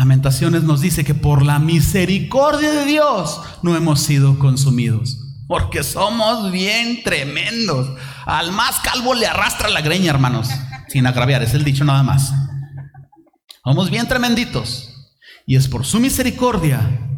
Lamentaciones 0.00 0.62
nos 0.62 0.80
dice 0.80 1.04
que 1.04 1.12
por 1.12 1.44
la 1.44 1.58
misericordia 1.58 2.70
de 2.70 2.86
Dios 2.86 3.38
no 3.62 3.76
hemos 3.76 4.00
sido 4.00 4.38
consumidos. 4.38 5.18
Porque 5.46 5.82
somos 5.82 6.50
bien 6.50 7.02
tremendos. 7.04 7.98
Al 8.24 8.50
más 8.50 8.80
calvo 8.80 9.12
le 9.12 9.26
arrastra 9.26 9.68
la 9.68 9.82
greña, 9.82 10.08
hermanos. 10.08 10.48
Sin 10.88 11.06
agraviar, 11.06 11.42
es 11.42 11.52
el 11.52 11.64
dicho 11.64 11.84
nada 11.84 12.02
más. 12.02 12.32
Somos 13.62 13.90
bien 13.90 14.08
tremenditos. 14.08 15.12
Y 15.46 15.56
es 15.56 15.68
por 15.68 15.84
su 15.84 16.00
misericordia 16.00 17.09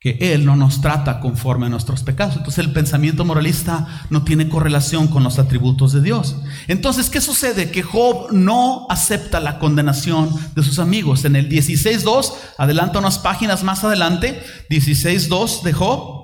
que 0.00 0.16
Él 0.20 0.44
no 0.44 0.54
nos 0.54 0.80
trata 0.80 1.18
conforme 1.18 1.66
a 1.66 1.68
nuestros 1.68 2.02
pecados. 2.02 2.36
Entonces 2.36 2.64
el 2.64 2.72
pensamiento 2.72 3.24
moralista 3.24 4.04
no 4.10 4.22
tiene 4.22 4.48
correlación 4.48 5.08
con 5.08 5.24
los 5.24 5.40
atributos 5.40 5.92
de 5.92 6.00
Dios. 6.00 6.36
Entonces, 6.68 7.10
¿qué 7.10 7.20
sucede? 7.20 7.72
Que 7.72 7.82
Job 7.82 8.32
no 8.32 8.86
acepta 8.90 9.40
la 9.40 9.58
condenación 9.58 10.30
de 10.54 10.62
sus 10.62 10.78
amigos. 10.78 11.24
En 11.24 11.34
el 11.34 11.48
16.2, 11.48 12.32
adelanta 12.58 13.00
unas 13.00 13.18
páginas 13.18 13.64
más 13.64 13.82
adelante, 13.82 14.40
16.2 14.70 15.62
de 15.62 15.72
Job. 15.72 16.18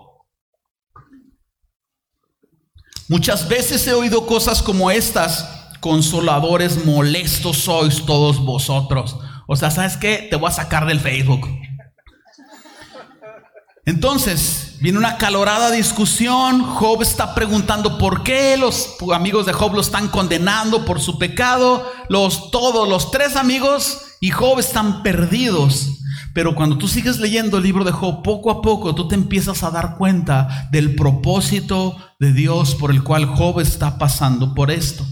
Muchas 3.08 3.48
veces 3.48 3.86
he 3.86 3.92
oído 3.92 4.26
cosas 4.26 4.62
como 4.62 4.90
estas, 4.90 5.48
consoladores 5.80 6.86
molestos 6.86 7.58
sois 7.58 8.06
todos 8.06 8.42
vosotros. 8.42 9.18
O 9.46 9.56
sea, 9.56 9.70
¿sabes 9.70 9.98
qué? 9.98 10.28
Te 10.30 10.36
voy 10.36 10.48
a 10.48 10.52
sacar 10.52 10.86
del 10.86 11.00
Facebook. 11.00 11.46
Entonces, 13.86 14.76
viene 14.80 14.98
una 14.98 15.18
calorada 15.18 15.70
discusión. 15.70 16.62
Job 16.62 17.02
está 17.02 17.34
preguntando 17.34 17.98
por 17.98 18.22
qué 18.22 18.56
los 18.56 18.96
amigos 19.12 19.44
de 19.44 19.52
Job 19.52 19.74
lo 19.74 19.80
están 19.82 20.08
condenando 20.08 20.86
por 20.86 21.00
su 21.00 21.18
pecado. 21.18 21.86
Los 22.08 22.50
todos, 22.50 22.88
los 22.88 23.10
tres 23.10 23.36
amigos 23.36 23.98
y 24.20 24.30
Job 24.30 24.58
están 24.58 25.02
perdidos. 25.02 25.98
Pero 26.32 26.54
cuando 26.54 26.78
tú 26.78 26.88
sigues 26.88 27.20
leyendo 27.20 27.58
el 27.58 27.62
libro 27.62 27.84
de 27.84 27.92
Job, 27.92 28.22
poco 28.22 28.50
a 28.50 28.62
poco 28.62 28.94
tú 28.94 29.06
te 29.06 29.14
empiezas 29.14 29.62
a 29.62 29.70
dar 29.70 29.96
cuenta 29.96 30.68
del 30.72 30.94
propósito 30.96 31.96
de 32.18 32.32
Dios 32.32 32.74
por 32.74 32.90
el 32.90 33.04
cual 33.04 33.26
Job 33.26 33.60
está 33.60 33.98
pasando 33.98 34.54
por 34.54 34.70
esto. 34.70 35.04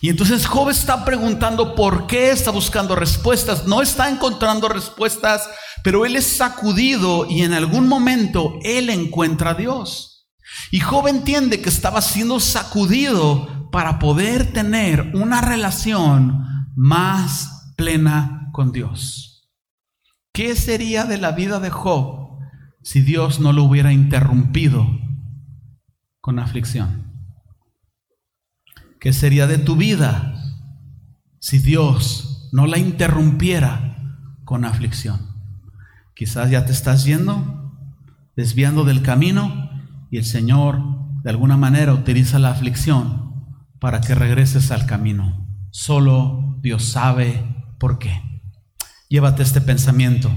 Y 0.00 0.10
entonces 0.10 0.46
Job 0.46 0.70
está 0.70 1.04
preguntando 1.04 1.74
por 1.74 2.06
qué 2.06 2.30
está 2.30 2.50
buscando 2.50 2.94
respuestas. 2.94 3.66
No 3.66 3.82
está 3.82 4.08
encontrando 4.08 4.68
respuestas 4.68 5.48
pero 5.82 6.04
él 6.04 6.16
es 6.16 6.26
sacudido 6.26 7.26
y 7.28 7.42
en 7.42 7.52
algún 7.52 7.88
momento 7.88 8.58
él 8.62 8.90
encuentra 8.90 9.50
a 9.50 9.54
Dios. 9.54 10.28
Y 10.70 10.80
Job 10.80 11.08
entiende 11.08 11.60
que 11.60 11.68
estaba 11.68 12.00
siendo 12.00 12.40
sacudido 12.40 13.70
para 13.70 13.98
poder 13.98 14.52
tener 14.52 15.12
una 15.14 15.40
relación 15.40 16.44
más 16.74 17.72
plena 17.76 18.50
con 18.52 18.72
Dios. 18.72 19.50
¿Qué 20.32 20.54
sería 20.56 21.04
de 21.04 21.18
la 21.18 21.32
vida 21.32 21.60
de 21.60 21.70
Job 21.70 22.38
si 22.82 23.02
Dios 23.02 23.40
no 23.40 23.52
lo 23.52 23.64
hubiera 23.64 23.92
interrumpido 23.92 24.86
con 26.20 26.38
aflicción? 26.38 27.07
¿Qué 29.00 29.12
sería 29.12 29.46
de 29.46 29.58
tu 29.58 29.76
vida 29.76 30.34
si 31.38 31.58
Dios 31.58 32.48
no 32.52 32.66
la 32.66 32.78
interrumpiera 32.78 33.96
con 34.44 34.64
aflicción? 34.64 35.36
Quizás 36.14 36.50
ya 36.50 36.66
te 36.66 36.72
estás 36.72 37.04
yendo, 37.04 37.78
desviando 38.34 38.84
del 38.84 39.02
camino 39.02 39.70
y 40.10 40.16
el 40.16 40.24
Señor 40.24 40.82
de 41.22 41.30
alguna 41.30 41.56
manera 41.56 41.94
utiliza 41.94 42.40
la 42.40 42.50
aflicción 42.50 43.46
para 43.78 44.00
que 44.00 44.16
regreses 44.16 44.72
al 44.72 44.86
camino. 44.86 45.46
Solo 45.70 46.58
Dios 46.60 46.84
sabe 46.84 47.44
por 47.78 48.00
qué. 48.00 48.42
Llévate 49.08 49.44
este 49.44 49.60
pensamiento. 49.60 50.30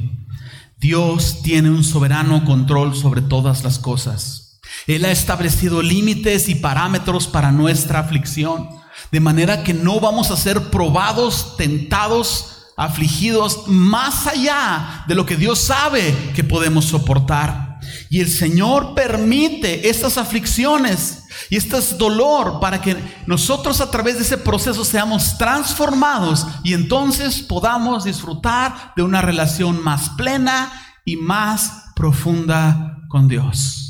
Dios 0.77 1.41
tiene 1.41 1.71
un 1.71 1.83
soberano 1.83 2.45
control 2.45 2.95
sobre 2.95 3.21
todas 3.21 3.63
las 3.63 3.79
cosas. 3.79 4.40
Él 4.87 5.05
ha 5.05 5.11
establecido 5.11 5.81
límites 5.81 6.49
y 6.49 6.55
parámetros 6.55 7.27
para 7.27 7.51
nuestra 7.51 7.99
aflicción, 7.99 8.69
de 9.11 9.19
manera 9.19 9.63
que 9.63 9.73
no 9.73 9.99
vamos 9.99 10.31
a 10.31 10.37
ser 10.37 10.69
probados, 10.69 11.55
tentados 11.57 12.51
afligidos 12.77 13.67
más 13.67 14.25
allá 14.27 15.03
de 15.07 15.15
lo 15.15 15.25
que 15.25 15.35
Dios 15.35 15.59
sabe 15.59 16.15
que 16.35 16.43
podemos 16.43 16.85
soportar. 16.85 17.79
Y 18.09 18.21
el 18.21 18.29
Señor 18.29 18.93
permite 18.95 19.89
estas 19.89 20.17
aflicciones 20.17 21.23
y 21.49 21.57
este 21.57 21.79
dolor 21.97 22.59
para 22.59 22.81
que 22.81 22.95
nosotros 23.25 23.81
a 23.81 23.89
través 23.89 24.15
de 24.15 24.23
ese 24.23 24.37
proceso 24.37 24.85
seamos 24.85 25.37
transformados 25.37 26.45
y 26.63 26.73
entonces 26.73 27.41
podamos 27.41 28.03
disfrutar 28.03 28.93
de 28.95 29.03
una 29.03 29.21
relación 29.21 29.83
más 29.83 30.09
plena 30.11 30.71
y 31.05 31.17
más 31.17 31.85
profunda 31.95 32.97
con 33.09 33.27
Dios. 33.27 33.80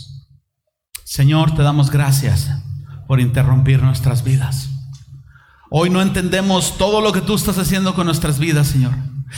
Señor, 1.12 1.54
te 1.54 1.62
damos 1.62 1.92
gracias 1.92 2.52
por 3.06 3.20
interrumpir 3.20 3.84
nuestras 3.84 4.24
vidas. 4.24 4.70
Hoy 5.70 5.90
no 5.90 6.02
entendemos 6.02 6.78
todo 6.78 7.02
lo 7.02 7.12
que 7.12 7.20
tú 7.20 7.36
estás 7.36 7.58
haciendo 7.58 7.94
con 7.94 8.06
nuestras 8.06 8.40
vidas, 8.40 8.68
Señor. 8.68 8.94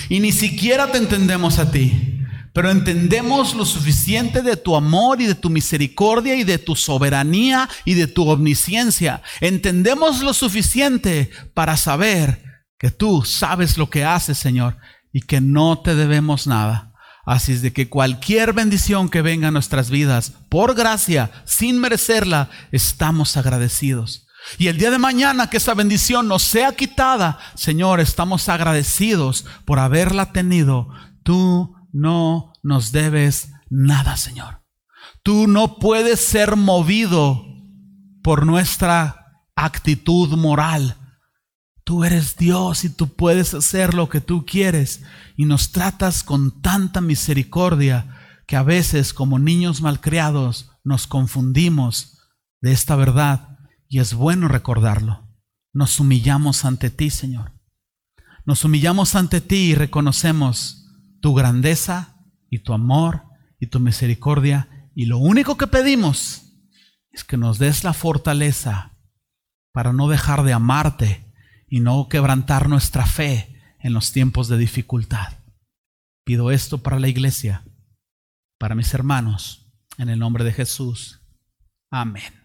Y 0.08 0.20
ni 0.20 0.32
siquiera 0.32 0.92
te 0.92 1.00
entendemos 1.00 1.58
a 1.58 1.72
ti. 1.72 2.20
Pero 2.54 2.70
entendemos 2.70 3.56
lo 3.56 3.66
suficiente 3.66 4.44
de 4.44 4.56
tu 4.56 4.76
amor 4.76 5.20
y 5.20 5.26
de 5.26 5.34
tu 5.34 5.50
misericordia 5.50 6.36
y 6.36 6.44
de 6.44 6.60
tu 6.60 6.76
soberanía 6.76 7.68
y 7.86 7.96
de 7.96 8.06
tu 8.06 8.30
omnisciencia. 8.30 9.24
Entendemos 9.42 10.22
lo 10.22 10.36
suficiente 10.36 11.32
para 11.56 11.76
saber 11.76 12.44
que 12.78 12.92
tú 12.92 13.24
sabes 13.24 13.80
lo 13.80 13.90
que 13.90 14.06
haces, 14.06 14.38
Señor, 14.38 14.78
y 15.12 15.22
que 15.22 15.42
no 15.42 15.80
te 15.80 15.96
debemos 15.96 16.46
nada. 16.46 16.93
Así 17.26 17.54
es 17.54 17.62
de 17.62 17.72
que 17.72 17.90
cualquier 17.90 18.54
bendición 18.54 19.10
que 19.10 19.22
venga 19.22 19.48
a 19.48 19.52
nuestras 19.52 19.90
vidas, 19.90 20.34
por 20.50 20.76
gracia, 20.76 21.32
sin 21.46 21.80
merecerla, 21.80 22.50
estamos 22.72 23.38
agradecidos. 23.38 24.28
Y 24.58 24.68
el 24.68 24.78
día 24.78 24.92
de 24.92 25.00
mañana 25.00 25.50
que 25.50 25.58
esa 25.58 25.74
bendición 25.74 26.28
nos 26.28 26.44
sea 26.44 26.76
quitada, 26.76 27.40
Señor, 27.56 28.02
estamos 28.02 28.50
agradecidos 28.50 29.46
por 29.66 29.80
haberla 29.80 30.34
tenido. 30.34 30.90
Tú 31.24 31.76
no 31.94 32.52
nos 32.62 32.92
debes 32.92 33.52
nada, 33.70 34.18
Señor. 34.18 34.62
Tú 35.24 35.48
no 35.48 35.78
puedes 35.78 36.20
ser 36.20 36.58
movido 36.58 37.46
por 38.22 38.46
nuestra 38.46 39.24
actitud 39.56 40.30
moral. 40.38 40.98
Tú 41.84 42.06
eres 42.06 42.38
Dios 42.38 42.86
y 42.86 42.90
tú 42.90 43.14
puedes 43.14 43.54
hacer 43.54 43.94
lo 43.94 44.08
que 44.08 44.22
tú 44.22 44.46
quieres 44.46 45.04
y 45.36 45.46
nos 45.46 45.72
tratas 45.72 46.24
con 46.24 46.62
tanta 46.62 47.02
misericordia 47.02 48.16
que 48.48 48.56
a 48.56 48.64
veces 48.64 49.14
como 49.14 49.38
niños 49.38 49.82
malcriados 49.82 50.72
nos 50.84 51.08
confundimos 51.08 52.18
de 52.62 52.72
esta 52.72 52.96
verdad 52.96 53.58
y 53.90 54.00
es 54.00 54.14
bueno 54.14 54.48
recordarlo. 54.48 55.28
Nos 55.74 56.00
humillamos 56.00 56.66
ante 56.66 56.90
ti, 56.90 57.10
Señor. 57.10 57.54
Nos 58.46 58.64
humillamos 58.64 59.16
ante 59.16 59.42
ti 59.42 59.72
y 59.72 59.76
reconocemos 59.76 60.86
tu 61.22 61.34
grandeza 61.34 62.18
y 62.50 62.60
tu 62.60 62.74
amor 62.74 63.24
y 63.60 63.68
tu 63.68 63.80
misericordia. 63.80 64.90
Y 64.96 65.06
lo 65.06 65.18
único 65.18 65.58
que 65.58 65.68
pedimos 65.68 66.44
es 67.12 67.24
que 67.24 67.38
nos 67.38 67.60
des 67.60 67.84
la 67.84 67.94
fortaleza 67.94 68.98
para 69.72 69.94
no 69.94 70.08
dejar 70.08 70.44
de 70.44 70.54
amarte 70.54 71.23
y 71.74 71.80
no 71.80 72.08
quebrantar 72.08 72.70
nuestra 72.70 73.04
fe 73.08 73.60
en 73.80 73.94
los 73.94 74.12
tiempos 74.12 74.48
de 74.48 74.60
dificultad. 74.60 75.40
Pido 76.24 76.52
esto 76.52 76.84
para 76.84 77.00
la 77.00 77.08
iglesia 77.08 77.64
para 78.60 78.76
mis 78.76 78.94
hermanos. 78.94 79.66
En 79.98 80.10
el 80.10 80.20
nombre 80.20 80.44
de 80.44 80.54
Jesús. 80.54 81.20
Amén. 81.90 82.43